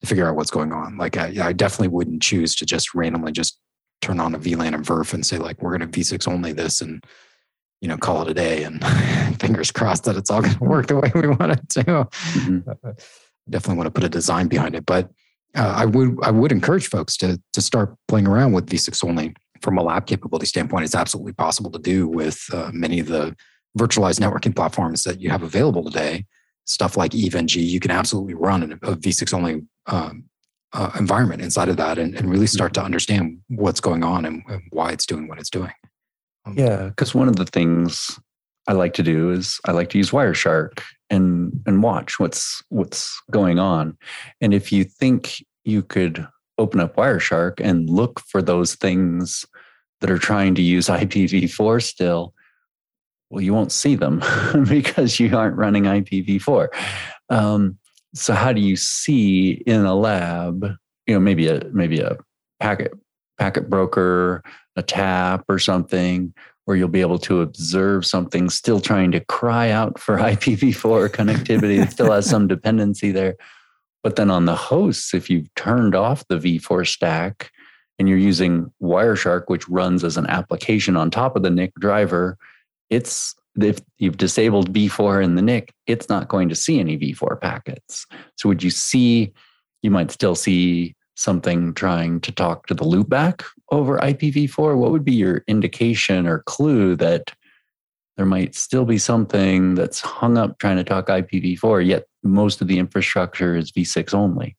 to 0.00 0.06
figure 0.06 0.28
out 0.28 0.36
what's 0.36 0.50
going 0.50 0.72
on. 0.72 0.98
Like 0.98 1.16
I, 1.16 1.34
I 1.42 1.52
definitely 1.52 1.88
wouldn't 1.88 2.22
choose 2.22 2.54
to 2.56 2.66
just 2.66 2.94
randomly 2.94 3.32
just 3.32 3.58
turn 4.02 4.20
on 4.20 4.34
a 4.34 4.38
VLAN 4.38 4.74
and 4.74 4.84
VRF 4.84 5.14
and 5.14 5.24
say 5.24 5.38
like 5.38 5.62
we're 5.62 5.76
going 5.76 5.90
to 5.90 6.00
V6 6.00 6.26
only 6.28 6.52
this 6.52 6.80
and 6.80 7.04
you 7.80 7.88
know 7.88 7.96
call 7.96 8.22
it 8.22 8.30
a 8.30 8.34
day 8.34 8.64
and 8.64 8.84
fingers 9.40 9.70
crossed 9.70 10.04
that 10.04 10.16
it's 10.16 10.30
all 10.30 10.42
going 10.42 10.54
to 10.54 10.64
work 10.64 10.86
the 10.86 10.96
way 10.96 11.10
we 11.14 11.28
want 11.28 11.52
it 11.52 11.68
to. 11.70 11.84
Mm-hmm. 11.84 12.90
Definitely 13.48 13.76
want 13.76 13.86
to 13.86 13.90
put 13.90 14.04
a 14.04 14.08
design 14.08 14.48
behind 14.48 14.74
it, 14.74 14.84
but 14.84 15.10
uh, 15.56 15.74
I 15.76 15.86
would 15.86 16.18
I 16.22 16.30
would 16.30 16.52
encourage 16.52 16.88
folks 16.88 17.16
to 17.18 17.40
to 17.52 17.60
start 17.60 17.94
playing 18.06 18.26
around 18.26 18.52
with 18.52 18.66
V6 18.66 19.02
only 19.04 19.34
from 19.62 19.78
a 19.78 19.82
lab 19.82 20.06
capability 20.06 20.46
standpoint. 20.46 20.84
It's 20.84 20.94
absolutely 20.94 21.32
possible 21.32 21.70
to 21.70 21.78
do 21.78 22.08
with 22.08 22.44
uh, 22.52 22.70
many 22.72 23.00
of 23.00 23.06
the 23.06 23.36
virtualized 23.78 24.20
networking 24.20 24.54
platforms 24.54 25.04
that 25.04 25.20
you 25.20 25.30
have 25.30 25.42
available 25.42 25.84
today. 25.84 26.26
Stuff 26.66 26.96
like 26.96 27.14
EVE-NG, 27.14 27.56
you 27.56 27.80
can 27.80 27.90
absolutely 27.90 28.34
run 28.34 28.72
a 28.82 28.96
V6 28.96 29.34
only 29.34 29.62
um, 29.86 30.24
uh, 30.72 30.90
environment 30.98 31.42
inside 31.42 31.68
of 31.68 31.76
that 31.76 31.98
and, 31.98 32.14
and, 32.14 32.30
really 32.30 32.46
start 32.46 32.72
to 32.74 32.82
understand 32.82 33.40
what's 33.48 33.80
going 33.80 34.04
on 34.04 34.24
and, 34.24 34.42
and 34.48 34.62
why 34.70 34.92
it's 34.92 35.04
doing 35.04 35.26
what 35.26 35.40
it's 35.40 35.50
doing. 35.50 35.72
Um, 36.44 36.54
yeah, 36.56 36.84
because 36.84 37.12
one 37.12 37.28
of 37.28 37.36
the 37.36 37.44
things 37.44 38.20
I 38.68 38.72
like 38.72 38.94
to 38.94 39.02
do 39.02 39.32
is 39.32 39.58
I 39.66 39.72
like 39.72 39.90
to 39.90 39.98
use 39.98 40.10
Wireshark 40.10 40.80
and 41.08 41.60
and 41.66 41.82
watch 41.82 42.20
what's 42.20 42.62
what's 42.68 43.20
going 43.32 43.58
on. 43.58 43.98
And 44.40 44.54
if 44.54 44.70
you 44.70 44.84
think 44.84 45.44
you 45.64 45.82
could 45.82 46.26
open 46.60 46.80
up 46.80 46.96
Wireshark 46.96 47.54
and 47.58 47.88
look 47.88 48.20
for 48.20 48.42
those 48.42 48.74
things 48.74 49.46
that 50.00 50.10
are 50.10 50.18
trying 50.18 50.54
to 50.56 50.62
use 50.62 50.86
IPv4 50.88 51.82
still, 51.82 52.34
well, 53.30 53.42
you 53.42 53.54
won't 53.54 53.72
see 53.72 53.94
them 53.94 54.22
because 54.68 55.18
you 55.18 55.36
aren't 55.36 55.56
running 55.56 55.84
IPv4. 55.84 56.68
Um, 57.28 57.78
so 58.14 58.34
how 58.34 58.52
do 58.52 58.60
you 58.60 58.76
see 58.76 59.62
in 59.66 59.84
a 59.84 59.94
lab, 59.94 60.64
you 61.06 61.14
know, 61.14 61.20
maybe 61.20 61.46
a 61.46 61.64
maybe 61.72 62.00
a 62.00 62.16
packet 62.58 62.92
packet 63.38 63.70
broker, 63.70 64.42
a 64.76 64.82
tap 64.82 65.44
or 65.48 65.60
something, 65.60 66.34
where 66.64 66.76
you'll 66.76 66.88
be 66.88 67.00
able 67.00 67.18
to 67.18 67.40
observe 67.40 68.04
something 68.04 68.50
still 68.50 68.80
trying 68.80 69.12
to 69.12 69.20
cry 69.20 69.70
out 69.70 69.98
for 69.98 70.16
IPv4 70.18 71.08
connectivity. 71.08 71.82
it 71.82 71.92
still 71.92 72.10
has 72.10 72.28
some 72.28 72.48
dependency 72.48 73.12
there. 73.12 73.36
But 74.02 74.16
then 74.16 74.30
on 74.30 74.46
the 74.46 74.56
hosts, 74.56 75.12
if 75.14 75.28
you've 75.28 75.52
turned 75.54 75.94
off 75.94 76.26
the 76.28 76.38
v4 76.38 76.86
stack 76.86 77.50
and 77.98 78.08
you're 78.08 78.18
using 78.18 78.72
Wireshark, 78.82 79.44
which 79.48 79.68
runs 79.68 80.04
as 80.04 80.16
an 80.16 80.26
application 80.26 80.96
on 80.96 81.10
top 81.10 81.36
of 81.36 81.42
the 81.42 81.50
NIC 81.50 81.74
driver, 81.74 82.38
it's 82.88 83.34
if 83.60 83.78
you've 83.98 84.16
disabled 84.16 84.72
v4 84.72 85.22
in 85.22 85.34
the 85.34 85.42
NIC, 85.42 85.72
it's 85.86 86.08
not 86.08 86.28
going 86.28 86.48
to 86.48 86.54
see 86.54 86.80
any 86.80 86.96
v4 86.96 87.40
packets. 87.40 88.06
So 88.36 88.48
would 88.48 88.62
you 88.62 88.70
see, 88.70 89.32
you 89.82 89.90
might 89.90 90.10
still 90.10 90.34
see 90.34 90.94
something 91.16 91.74
trying 91.74 92.20
to 92.22 92.32
talk 92.32 92.66
to 92.68 92.74
the 92.74 92.84
loopback 92.84 93.44
over 93.70 93.98
IPv4? 93.98 94.76
What 94.76 94.92
would 94.92 95.04
be 95.04 95.12
your 95.12 95.44
indication 95.46 96.26
or 96.26 96.42
clue 96.46 96.96
that 96.96 97.34
there 98.16 98.26
might 98.26 98.54
still 98.54 98.84
be 98.84 98.98
something 98.98 99.74
that's 99.74 100.00
hung 100.00 100.38
up 100.38 100.58
trying 100.58 100.76
to 100.76 100.84
talk 100.84 101.08
IPv4, 101.08 101.86
yet 101.86 102.04
most 102.22 102.60
of 102.60 102.68
the 102.68 102.78
infrastructure 102.78 103.56
is 103.56 103.72
v6 103.72 104.14
only? 104.14 104.56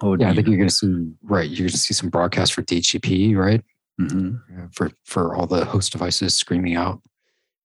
Oh, 0.00 0.16
yeah, 0.18 0.30
I 0.30 0.34
think 0.34 0.46
you're 0.46 0.58
going 0.58 0.68
to 0.68 0.74
see 0.74 1.10
right. 1.22 1.48
You're 1.48 1.64
going 1.64 1.70
to 1.70 1.78
see 1.78 1.94
some 1.94 2.10
broadcast 2.10 2.52
for 2.52 2.62
DHCP, 2.62 3.34
right? 3.36 3.62
Mm-hmm. 4.00 4.66
For 4.72 4.90
for 5.04 5.34
all 5.34 5.46
the 5.46 5.64
host 5.64 5.92
devices 5.92 6.34
screaming 6.34 6.76
out 6.76 7.00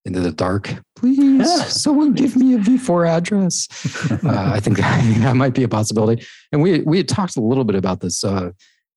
into 0.04 0.20
the 0.20 0.32
dark. 0.32 0.74
Please, 0.96 1.46
someone 1.66 2.12
give 2.12 2.34
me 2.36 2.54
a 2.54 2.58
V4 2.58 3.08
address. 3.08 3.68
uh, 4.24 4.52
I 4.54 4.60
think 4.60 4.80
I 4.82 5.02
think 5.02 5.18
that 5.18 5.36
might 5.36 5.54
be 5.54 5.62
a 5.62 5.68
possibility. 5.68 6.24
And 6.52 6.62
we 6.62 6.80
we 6.80 6.96
had 6.96 7.08
talked 7.08 7.36
a 7.36 7.42
little 7.42 7.64
bit 7.64 7.76
about 7.76 8.00
this. 8.00 8.24
Uh, 8.24 8.52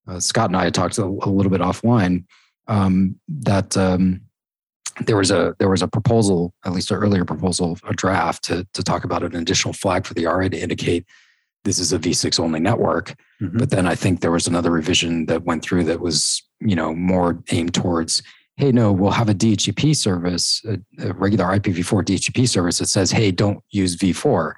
uh, 0.08 0.20
Scott 0.20 0.50
and 0.50 0.58
I 0.58 0.66
had 0.66 0.74
talked 0.74 0.98
a, 0.98 1.04
a 1.04 1.30
little 1.30 1.52
bit 1.52 1.62
offline 1.62 2.26
um, 2.68 3.20
that 3.28 3.76
um, 3.76 4.22
there 5.02 5.18
was 5.18 5.32
a 5.32 5.56
there 5.60 5.70
was 5.70 5.82
a 5.82 5.88
proposal, 5.88 6.54
at 6.66 6.74
least 6.74 6.92
an 6.92 6.98
earlier 6.98 7.26
proposal, 7.26 7.78
a 7.88 7.94
draft 7.94 8.44
to 8.46 8.68
to 8.74 8.84
talk 8.84 9.04
about 9.04 9.24
an 9.24 9.36
additional 9.36 9.74
flag 9.74 10.06
for 10.06 10.14
the 10.14 10.26
RA 10.26 10.48
to 10.48 10.58
indicate 10.58 11.06
this 11.64 11.80
is 11.80 11.92
a 11.92 12.00
V6 12.00 12.40
only 12.40 12.60
network. 12.60 13.16
Mm-hmm. 13.42 13.58
But 13.58 13.72
then 13.72 13.88
I 13.88 13.96
think 13.96 14.22
there 14.22 14.32
was 14.32 14.48
another 14.48 14.72
revision 14.72 15.26
that 15.26 15.44
went 15.44 15.64
through 15.64 15.84
that 15.86 16.00
was 16.00 16.44
you 16.60 16.76
know 16.76 16.94
more 16.94 17.44
aimed 17.52 17.74
towards 17.74 18.22
hey, 18.58 18.72
no, 18.72 18.92
we'll 18.92 19.12
have 19.12 19.30
a 19.30 19.34
DHCP 19.34 19.96
service, 19.96 20.64
a, 20.66 20.80
a 21.10 21.14
regular 21.14 21.46
IPv4 21.46 22.04
DHCP 22.04 22.48
service 22.48 22.78
that 22.80 22.88
says, 22.88 23.12
hey, 23.12 23.32
don't 23.32 23.62
use 23.70 23.98
v4, 23.98 24.54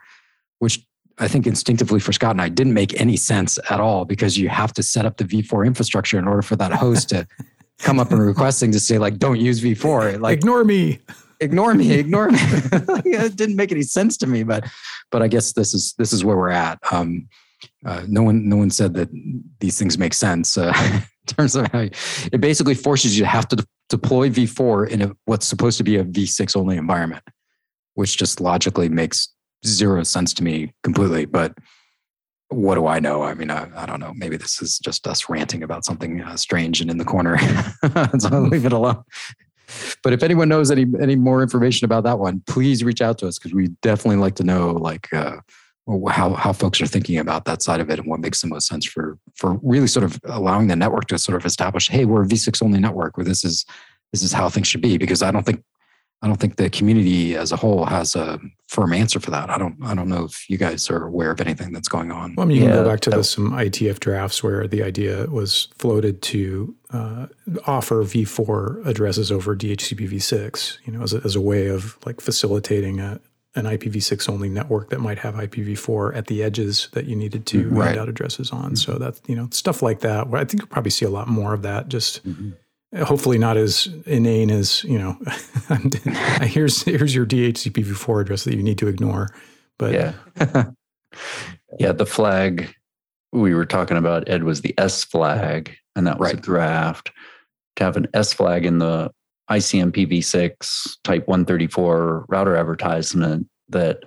which 0.60 0.86
I 1.18 1.28
think 1.28 1.48
instinctively 1.48 2.00
for 2.00 2.14
Scott 2.14 2.32
and 2.32 2.42
I 2.42 2.50
didn't 2.50 2.76
make 2.76 3.00
any 3.00 3.18
sense 3.18 3.58
at 3.72 3.80
all 3.80 4.06
because 4.06 4.38
you 4.38 4.50
have 4.50 4.72
to 4.74 4.84
set 4.84 5.06
up 5.06 5.18
the 5.18 5.24
v4 5.24 5.66
infrastructure 5.66 6.20
in 6.20 6.28
order 6.28 6.44
for 6.44 6.56
that 6.58 6.74
host 6.74 7.10
to 7.10 7.28
come 7.80 8.00
up 8.00 8.12
and 8.12 8.22
requesting 8.22 8.72
to 8.72 8.80
say 8.80 8.98
like, 8.98 9.18
don't 9.18 9.40
use 9.40 9.62
v4. 9.62 10.20
Like, 10.20 10.40
ignore 10.40 10.64
me. 10.64 11.00
Ignore 11.40 11.74
me. 11.76 11.92
Ignore 11.94 12.30
me. 12.30 12.40
it 12.42 13.36
didn't 13.36 13.56
make 13.56 13.72
any 13.72 13.84
sense 13.84 14.18
to 14.18 14.28
me, 14.28 14.44
but 14.44 14.68
but 15.12 15.22
I 15.22 15.28
guess 15.28 15.54
this 15.54 15.74
is 15.74 15.94
this 15.98 16.12
is 16.12 16.26
where 16.26 16.36
we're 16.36 16.50
at. 16.50 16.80
Um, 16.92 17.28
uh, 17.86 18.04
no 18.08 18.24
one 18.24 18.48
no 18.50 18.58
one 18.58 18.70
said 18.70 18.94
that 18.96 19.10
these 19.60 19.78
things 19.78 19.98
make 19.98 20.14
sense. 20.14 20.58
Uh, 20.58 20.74
in 21.02 21.36
terms 21.36 21.56
of 21.56 21.68
how 21.72 21.82
you, 21.82 21.92
it 22.32 22.42
basically 22.42 22.74
forces 22.74 23.18
you 23.18 23.24
to 23.24 23.30
have 23.30 23.48
to 23.50 23.66
deploy 23.90 24.30
v4 24.30 24.90
in 24.90 25.02
a, 25.04 25.12
what's 25.26 25.46
supposed 25.46 25.78
to 25.78 25.84
be 25.84 25.98
a 25.98 26.04
v6 26.04 26.56
only 26.56 26.78
environment, 26.78 27.24
which 27.94 28.18
just 28.18 28.42
logically 28.42 28.90
makes 28.90 29.30
zero 29.66 30.04
sense 30.04 30.34
to 30.34 30.44
me 30.44 30.74
completely. 30.84 31.26
But 31.26 31.54
what 32.50 32.76
do 32.76 32.88
I 32.88 33.00
know? 33.00 33.24
I 33.24 33.34
mean, 33.34 33.52
I, 33.52 33.68
I 33.76 33.86
don't 33.86 34.00
know. 34.00 34.14
Maybe 34.16 34.38
this 34.38 34.62
is 34.62 34.80
just 34.80 35.08
us 35.08 35.30
ranting 35.30 35.64
about 35.64 35.84
something 35.84 36.22
uh, 36.22 36.38
strange 36.38 36.80
and 36.82 36.90
in 36.90 36.98
the 36.98 37.06
corner. 37.06 37.38
so 38.20 38.30
I'll 38.32 38.42
leave 38.42 38.66
it 38.66 38.72
alone. 38.74 39.04
But 40.02 40.14
if 40.14 40.24
anyone 40.24 40.48
knows 40.48 40.72
any 40.72 40.86
any 41.02 41.18
more 41.18 41.42
information 41.42 41.84
about 41.84 42.06
that 42.06 42.20
one, 42.20 42.42
please 42.48 42.84
reach 42.84 43.02
out 43.02 43.18
to 43.20 43.28
us 43.28 43.38
because 43.38 43.54
we 43.54 43.68
definitely 43.82 44.18
like 44.18 44.36
to 44.36 44.44
know 44.44 44.72
like 44.72 45.12
uh, 45.12 45.38
how 46.10 46.34
how 46.34 46.54
folks 46.54 46.80
are 46.80 46.88
thinking 46.88 47.18
about 47.18 47.44
that 47.46 47.62
side 47.62 47.82
of 47.82 47.90
it 47.90 48.00
and 48.00 48.08
what 48.08 48.22
makes 48.22 48.42
the 48.42 48.48
most 48.48 48.68
sense 48.68 48.86
for 48.86 49.18
for 49.36 49.60
really 49.62 49.88
sort 49.88 50.06
of 50.06 50.20
allowing 50.26 50.68
the 50.68 50.76
network 50.76 51.08
to 51.08 51.18
sort 51.18 51.36
of 51.36 51.46
establish, 51.46 51.90
hey, 51.90 52.06
we're 52.06 52.24
a 52.24 52.26
V6 52.26 52.64
only 52.64 52.80
network 52.80 53.18
where 53.18 53.26
this 53.26 53.44
is 53.44 53.66
this 54.14 54.24
is 54.24 54.32
how 54.32 54.48
things 54.48 54.68
should 54.68 54.82
be. 54.82 54.98
Because 54.98 55.22
I 55.22 55.32
don't 55.32 55.46
think 55.46 55.64
I 56.22 56.28
don't 56.28 56.38
think 56.38 56.56
the 56.56 56.70
community 56.70 57.36
as 57.36 57.52
a 57.52 57.56
whole 57.56 57.86
has 57.86 58.16
a 58.16 58.40
firm 58.68 58.92
answer 58.92 59.20
for 59.20 59.30
that. 59.32 59.52
I 59.52 59.58
don't 59.58 59.76
I 59.84 59.94
don't 59.94 60.10
know 60.10 60.26
if 60.26 60.50
you 60.50 60.58
guys 60.58 60.90
are 60.90 61.06
aware 61.06 61.30
of 61.30 61.40
anything 61.40 61.72
that's 61.74 61.88
going 61.88 62.12
on. 62.12 62.34
Well, 62.36 62.46
I 62.46 62.48
mean, 62.48 62.58
you 62.58 62.64
yeah, 62.64 62.72
can 62.72 62.84
go 62.84 62.90
back 62.90 63.02
to 63.02 63.10
the, 63.12 63.24
some 63.24 63.52
IETF 63.52 64.00
drafts 64.00 64.42
where 64.42 64.68
the 64.68 64.82
idea 64.82 65.28
was 65.28 65.68
floated 65.78 66.24
to 66.24 66.76
uh, 66.92 67.28
offer 67.68 68.04
V4 68.04 68.86
addresses 68.88 69.32
over 69.32 69.56
DHCP 69.56 70.10
v6, 70.10 70.80
you 70.86 70.94
know, 70.94 71.04
as 71.04 71.14
a, 71.14 71.22
as 71.24 71.36
a 71.36 71.42
way 71.42 71.68
of 71.68 71.98
like 72.04 72.20
facilitating 72.20 73.00
a, 73.00 73.20
an 73.54 73.66
IPv6 73.66 74.28
only 74.28 74.50
network 74.50 74.90
that 74.90 75.00
might 75.00 75.20
have 75.20 75.36
IPv4 75.36 76.16
at 76.16 76.28
the 76.28 76.42
edges 76.42 76.90
that 76.94 77.06
you 77.06 77.16
needed 77.16 77.46
to 77.48 77.66
mm-hmm. 77.66 78.00
out 78.00 78.10
addresses 78.10 78.52
on. 78.52 78.72
Mm-hmm. 78.72 78.76
So 78.76 78.98
that's 78.98 79.22
you 79.28 79.36
know 79.36 79.50
stuff 79.52 79.84
like 79.84 80.00
that. 80.00 80.28
I 80.34 80.46
think 80.46 80.62
you'll 80.62 80.68
probably 80.68 80.92
see 80.92 81.06
a 81.06 81.12
lot 81.12 81.28
more 81.28 81.54
of 81.54 81.62
that. 81.62 81.90
Just 81.90 82.28
mm-hmm. 82.28 82.52
Hopefully 82.96 83.38
not 83.38 83.58
as 83.58 83.88
inane 84.06 84.52
as 84.52 84.84
you 84.84 84.98
know. 84.98 85.18
here's 86.42 86.84
here's 86.84 87.16
your 87.16 87.26
DHCP4 87.26 88.22
address 88.22 88.44
that 88.44 88.56
you 88.56 88.64
need 88.64 88.78
to 88.78 88.88
ignore. 88.88 89.30
But 89.78 89.94
yeah, 89.94 90.14
yeah, 91.80 91.92
the 91.92 92.06
flag 92.06 92.74
we 93.32 93.54
were 93.54 93.66
talking 93.66 93.98
about 93.98 94.30
Ed 94.30 94.44
was 94.44 94.62
the 94.62 94.74
S 94.78 95.04
flag, 95.04 95.76
and 95.96 96.08
that 96.08 96.20
was 96.20 96.28
right. 96.28 96.40
a 96.40 96.42
draft. 96.42 97.12
To 97.76 97.84
have 97.84 97.98
an 97.98 98.08
S 98.16 98.34
flag 98.34 98.66
in 98.66 98.80
the 98.80 99.12
ICMPv6 99.52 100.98
type 101.04 101.28
134 101.28 102.26
router 102.28 102.56
advertisement 102.56 103.48
that 103.70 104.00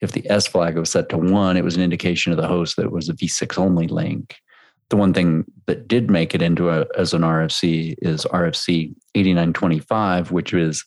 if 0.00 0.12
the 0.12 0.28
S 0.28 0.46
flag 0.46 0.76
was 0.76 0.90
set 0.90 1.08
to 1.08 1.16
one, 1.16 1.56
it 1.56 1.64
was 1.64 1.76
an 1.76 1.82
indication 1.82 2.30
to 2.30 2.36
the 2.36 2.46
host 2.46 2.76
that 2.76 2.84
it 2.84 2.92
was 2.92 3.08
a 3.08 3.14
V6 3.14 3.58
only 3.58 3.88
link. 3.88 4.36
The 4.90 4.96
one 4.96 5.14
thing 5.14 5.44
that 5.66 5.88
did 5.88 6.10
make 6.10 6.34
it 6.34 6.42
into 6.42 6.70
a, 6.70 6.86
as 6.96 7.14
an 7.14 7.22
RFC 7.22 7.94
is 7.98 8.24
RFC 8.26 8.94
8925, 9.14 10.30
which 10.30 10.52
is 10.52 10.84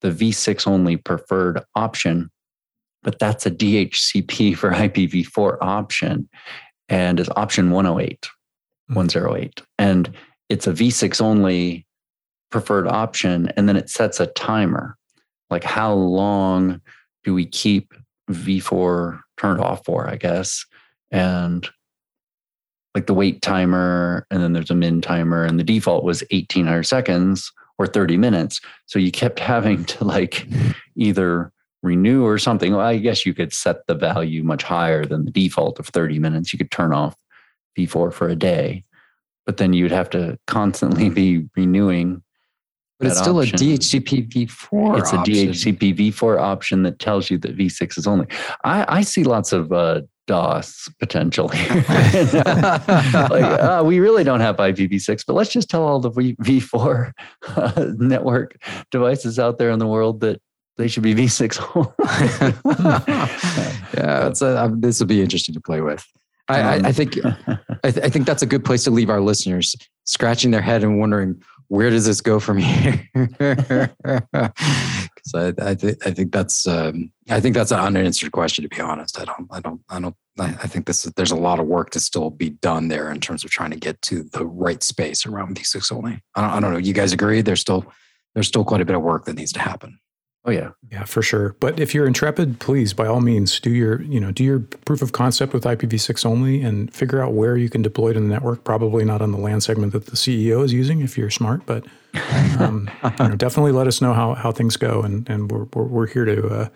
the 0.00 0.10
V6 0.10 0.66
only 0.66 0.96
preferred 0.96 1.62
option, 1.74 2.30
but 3.02 3.18
that's 3.18 3.46
a 3.46 3.50
DHCP 3.50 4.56
for 4.56 4.70
IPv4 4.70 5.58
option 5.60 6.28
and 6.88 7.18
is 7.18 7.30
option 7.36 7.70
108, 7.70 8.28
hmm. 8.88 8.94
108. 8.94 9.62
And 9.78 10.12
it's 10.48 10.66
a 10.66 10.72
V6 10.72 11.20
only 11.20 11.86
preferred 12.50 12.86
option 12.86 13.52
and 13.56 13.68
then 13.68 13.76
it 13.76 13.90
sets 13.90 14.20
a 14.20 14.26
timer 14.28 14.96
like 15.50 15.64
how 15.64 15.92
long 15.92 16.80
do 17.24 17.34
we 17.34 17.44
keep 17.44 17.92
v4 18.30 19.20
turned 19.36 19.60
off 19.60 19.84
for 19.84 20.08
i 20.08 20.16
guess 20.16 20.64
and 21.10 21.68
like 22.96 23.06
the 23.06 23.12
wait 23.12 23.42
timer 23.42 24.26
and 24.30 24.42
then 24.42 24.54
there's 24.54 24.70
a 24.70 24.74
min 24.74 25.02
timer 25.02 25.44
and 25.44 25.60
the 25.60 25.64
default 25.64 26.02
was 26.02 26.22
1800 26.30 26.82
seconds 26.82 27.52
or 27.76 27.86
30 27.86 28.16
minutes 28.16 28.58
so 28.86 28.98
you 28.98 29.12
kept 29.12 29.38
having 29.38 29.84
to 29.84 30.02
like 30.02 30.48
either 30.96 31.52
renew 31.82 32.24
or 32.24 32.38
something 32.38 32.72
well, 32.72 32.86
i 32.86 32.96
guess 32.96 33.26
you 33.26 33.34
could 33.34 33.52
set 33.52 33.86
the 33.86 33.94
value 33.94 34.42
much 34.42 34.62
higher 34.62 35.04
than 35.04 35.26
the 35.26 35.30
default 35.30 35.78
of 35.78 35.86
30 35.88 36.18
minutes 36.18 36.54
you 36.54 36.58
could 36.58 36.70
turn 36.70 36.94
off 36.94 37.14
v4 37.78 38.10
for 38.10 38.28
a 38.28 38.34
day 38.34 38.82
but 39.44 39.58
then 39.58 39.74
you'd 39.74 39.92
have 39.92 40.08
to 40.08 40.38
constantly 40.46 41.10
be 41.10 41.46
renewing 41.54 42.22
but 42.98 43.08
it's 43.08 43.18
still 43.18 43.40
option. 43.40 43.56
a 43.56 43.58
DHCP 43.58 44.32
v4 44.32 44.98
it's 44.98 45.12
a. 45.12 45.16
DHCP 45.16 45.94
v4 45.98 46.40
option 46.40 46.82
that 46.84 46.98
tells 46.98 47.30
you 47.30 47.36
that 47.36 47.54
v6 47.54 47.98
is 47.98 48.06
only 48.06 48.26
i, 48.64 48.86
I 48.88 49.02
see 49.02 49.22
lots 49.22 49.52
of 49.52 49.70
uh, 49.70 50.00
DOS 50.26 50.88
potentially. 50.98 51.56
like, 51.68 53.44
uh, 53.44 53.82
we 53.84 54.00
really 54.00 54.24
don't 54.24 54.40
have 54.40 54.56
IPv6, 54.56 55.24
but 55.26 55.34
let's 55.34 55.50
just 55.50 55.70
tell 55.70 55.84
all 55.84 56.00
the 56.00 56.10
v- 56.10 56.36
V4 56.36 57.12
uh, 57.48 57.86
network 57.98 58.56
devices 58.90 59.38
out 59.38 59.58
there 59.58 59.70
in 59.70 59.78
the 59.78 59.86
world 59.86 60.20
that 60.20 60.40
they 60.76 60.88
should 60.88 61.02
be 61.02 61.14
V6. 61.14 61.56
yeah, 63.96 64.26
it's 64.26 64.42
a, 64.42 64.64
um, 64.64 64.80
this 64.80 65.00
will 65.00 65.06
be 65.06 65.22
interesting 65.22 65.54
to 65.54 65.60
play 65.60 65.80
with. 65.80 66.04
I, 66.48 66.60
I, 66.60 66.74
I 66.74 66.92
think 66.92 67.18
I, 67.24 67.90
th- 67.90 68.04
I 68.04 68.08
think 68.08 68.24
that's 68.26 68.42
a 68.42 68.46
good 68.46 68.64
place 68.64 68.84
to 68.84 68.90
leave 68.92 69.10
our 69.10 69.20
listeners 69.20 69.74
scratching 70.04 70.52
their 70.52 70.60
head 70.62 70.84
and 70.84 71.00
wondering 71.00 71.42
where 71.68 71.90
does 71.90 72.06
this 72.06 72.20
go 72.20 72.38
from 72.38 72.58
here? 72.58 73.08
Because 75.32 75.54
I, 75.58 75.70
I, 75.70 75.74
th- 75.74 75.96
I 76.04 76.10
think 76.10 76.32
that's 76.32 76.66
um, 76.66 77.10
I 77.28 77.40
think 77.40 77.54
that's 77.54 77.70
an 77.70 77.80
unanswered 77.80 78.32
question. 78.32 78.62
To 78.62 78.68
be 78.68 78.80
honest, 78.80 79.20
I 79.20 79.24
don't 79.24 79.48
I 79.50 79.60
don't 79.60 79.80
I 79.88 80.00
don't 80.00 80.14
I 80.38 80.46
I 80.46 80.66
think 80.66 80.86
this 80.86 81.04
is, 81.04 81.12
there's 81.12 81.30
a 81.30 81.36
lot 81.36 81.58
of 81.58 81.66
work 81.66 81.90
to 81.90 82.00
still 82.00 82.30
be 82.30 82.50
done 82.50 82.88
there 82.88 83.10
in 83.10 83.20
terms 83.20 83.44
of 83.44 83.50
trying 83.50 83.70
to 83.70 83.76
get 83.76 84.00
to 84.02 84.22
the 84.24 84.46
right 84.46 84.82
space 84.82 85.26
around 85.26 85.56
V6 85.56 85.92
only. 85.92 86.22
I 86.34 86.40
don't, 86.40 86.50
I 86.50 86.60
don't 86.60 86.72
know. 86.72 86.78
You 86.78 86.92
guys 86.92 87.12
agree? 87.12 87.42
There's 87.42 87.60
still 87.60 87.86
there's 88.34 88.48
still 88.48 88.64
quite 88.64 88.80
a 88.80 88.84
bit 88.84 88.96
of 88.96 89.02
work 89.02 89.24
that 89.24 89.36
needs 89.36 89.52
to 89.54 89.60
happen. 89.60 89.98
oh 90.44 90.50
yeah, 90.50 90.70
Yeah, 90.92 91.04
for 91.04 91.22
sure. 91.22 91.56
But 91.58 91.80
if 91.80 91.94
you're 91.94 92.06
intrepid, 92.06 92.60
please, 92.60 92.92
by 92.92 93.06
all 93.06 93.20
means, 93.20 93.58
do 93.58 93.70
your 93.70 94.02
you 94.02 94.20
know 94.20 94.30
do 94.30 94.44
your 94.44 94.60
proof 94.60 95.02
of 95.02 95.12
concept 95.12 95.52
with 95.52 95.64
IPv6 95.64 96.24
only, 96.24 96.62
and 96.62 96.92
figure 96.92 97.22
out 97.22 97.32
where 97.32 97.56
you 97.56 97.68
can 97.68 97.82
deploy 97.82 98.10
it 98.10 98.16
in 98.16 98.28
the 98.28 98.34
network. 98.34 98.62
Probably 98.64 99.04
not 99.04 99.22
on 99.22 99.32
the 99.32 99.38
LAN 99.38 99.60
segment 99.60 99.92
that 99.92 100.06
the 100.06 100.16
CEO 100.16 100.64
is 100.64 100.72
using, 100.72 101.00
if 101.00 101.16
you're 101.18 101.30
smart. 101.30 101.66
But 101.66 101.84
um, 102.60 102.90
you 103.20 103.28
know, 103.28 103.36
definitely 103.36 103.72
let 103.72 103.86
us 103.86 104.00
know 104.00 104.12
how 104.12 104.34
how 104.34 104.52
things 104.52 104.76
go, 104.76 105.02
and 105.02 105.28
and 105.28 105.50
we're 105.50 105.64
we're, 105.74 105.84
we're 105.84 106.06
here 106.06 106.24
to. 106.24 106.48
Uh, 106.48 106.68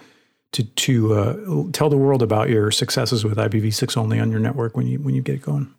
to 0.53 0.65
to 0.65 1.15
uh, 1.15 1.65
tell 1.73 1.89
the 1.89 1.97
world 1.97 2.23
about 2.23 2.49
your 2.49 2.73
successes 2.73 3.25
with 3.25 3.39
IPv6 3.39 3.97
only 3.97 4.19
on 4.19 4.33
your 4.33 4.41
network 4.41 4.77
when 4.77 4.85
you 4.89 4.99
when 4.99 5.15
you 5.15 5.23
get 5.23 5.37
it 5.37 5.43
going. 5.43 5.73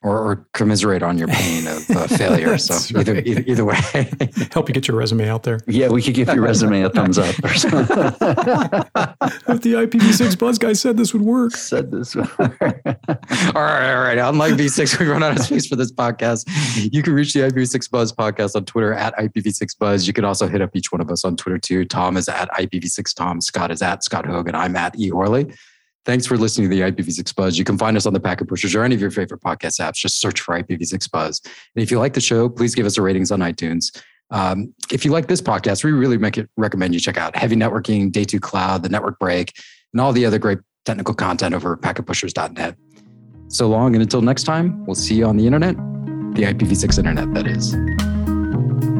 Or, 0.00 0.16
or 0.16 0.46
commiserate 0.54 1.02
on 1.02 1.18
your 1.18 1.26
pain 1.26 1.66
of 1.66 1.90
uh, 1.90 2.06
failure. 2.16 2.56
so 2.56 2.96
either, 3.00 3.14
right. 3.14 3.26
either 3.26 3.42
either 3.48 3.64
way. 3.64 3.74
Help 4.52 4.68
you 4.68 4.72
get 4.72 4.86
your 4.86 4.96
resume 4.96 5.28
out 5.28 5.42
there. 5.42 5.58
yeah. 5.66 5.88
We 5.88 6.00
could 6.02 6.14
give 6.14 6.28
your 6.28 6.40
resume 6.40 6.82
a 6.82 6.88
thumbs 6.88 7.18
up 7.18 7.34
or 7.42 7.52
something. 7.54 7.96
If 9.48 9.62
the 9.62 9.72
IPv6 9.74 10.38
buzz 10.38 10.58
guy 10.58 10.72
said 10.74 10.96
this 10.96 11.12
would 11.12 11.22
work. 11.22 11.52
Said 11.56 11.90
this. 11.90 12.14
all 12.14 12.22
right, 12.28 13.94
all 13.94 14.02
right. 14.02 14.18
Unlike 14.18 14.54
V6, 14.54 15.00
we 15.00 15.06
run 15.06 15.22
out 15.22 15.36
of 15.36 15.42
space 15.44 15.66
for 15.66 15.74
this 15.74 15.90
podcast. 15.90 16.44
You 16.92 17.02
can 17.02 17.14
reach 17.14 17.32
the 17.32 17.40
IPv6 17.40 17.90
Buzz 17.90 18.12
podcast 18.12 18.54
on 18.54 18.64
Twitter 18.66 18.92
at 18.94 19.16
IPv6 19.16 19.78
Buzz. 19.78 20.06
You 20.06 20.12
can 20.12 20.24
also 20.24 20.46
hit 20.46 20.60
up 20.60 20.76
each 20.76 20.92
one 20.92 21.00
of 21.00 21.10
us 21.10 21.24
on 21.24 21.36
Twitter 21.36 21.58
too. 21.58 21.84
Tom 21.84 22.16
is 22.16 22.28
at 22.28 22.48
IPv6 22.52 23.14
Tom. 23.14 23.40
Scott 23.40 23.70
is 23.70 23.82
at 23.82 24.04
Scott 24.04 24.26
Hogan. 24.26 24.54
I'm 24.54 24.76
at 24.76 24.98
E 24.98 25.08
Horley. 25.08 25.52
Thanks 26.08 26.24
for 26.24 26.38
listening 26.38 26.70
to 26.70 26.74
the 26.74 26.80
IPv6 26.90 27.36
Buzz. 27.36 27.58
You 27.58 27.64
can 27.64 27.76
find 27.76 27.94
us 27.94 28.06
on 28.06 28.14
the 28.14 28.18
Packet 28.18 28.48
Pushers 28.48 28.74
or 28.74 28.82
any 28.82 28.94
of 28.94 29.00
your 29.02 29.10
favorite 29.10 29.42
podcast 29.42 29.78
apps. 29.78 29.96
Just 29.96 30.22
search 30.22 30.40
for 30.40 30.58
IPv6 30.58 31.10
Buzz. 31.10 31.42
And 31.44 31.82
if 31.82 31.90
you 31.90 31.98
like 31.98 32.14
the 32.14 32.20
show, 32.22 32.48
please 32.48 32.74
give 32.74 32.86
us 32.86 32.96
a 32.96 33.02
ratings 33.02 33.30
on 33.30 33.40
iTunes. 33.40 33.94
Um, 34.30 34.72
if 34.90 35.04
you 35.04 35.10
like 35.10 35.28
this 35.28 35.42
podcast, 35.42 35.84
we 35.84 35.92
really 35.92 36.16
it 36.16 36.48
recommend 36.56 36.94
you 36.94 37.00
check 37.00 37.18
out 37.18 37.36
Heavy 37.36 37.56
Networking, 37.56 38.10
Day 38.10 38.24
2 38.24 38.40
Cloud, 38.40 38.84
The 38.84 38.88
Network 38.88 39.18
Break, 39.18 39.52
and 39.92 40.00
all 40.00 40.14
the 40.14 40.24
other 40.24 40.38
great 40.38 40.60
technical 40.86 41.12
content 41.12 41.54
over 41.54 41.74
at 41.74 41.82
packetpushers.net. 41.82 42.74
So 43.48 43.68
long, 43.68 43.94
and 43.94 44.00
until 44.00 44.22
next 44.22 44.44
time, 44.44 44.86
we'll 44.86 44.94
see 44.94 45.16
you 45.16 45.26
on 45.26 45.36
the 45.36 45.44
internet, 45.44 45.76
the 45.76 46.44
IPv6 46.44 46.98
internet, 46.98 47.34
that 47.34 47.46
is. 47.46 47.76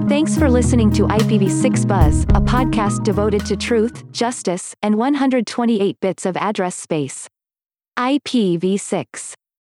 Thanks 0.08 0.38
for 0.38 0.48
listening 0.48 0.90
to 0.92 1.02
IPv6 1.02 1.86
Buzz, 1.86 2.22
a 2.22 2.40
podcast 2.40 3.04
devoted 3.04 3.44
to 3.44 3.58
truth, 3.58 4.10
justice, 4.10 4.74
and 4.82 4.94
128 4.94 6.00
bits 6.00 6.24
of 6.24 6.34
address 6.38 6.76
space. 6.76 7.28
IPv6. 7.98 9.34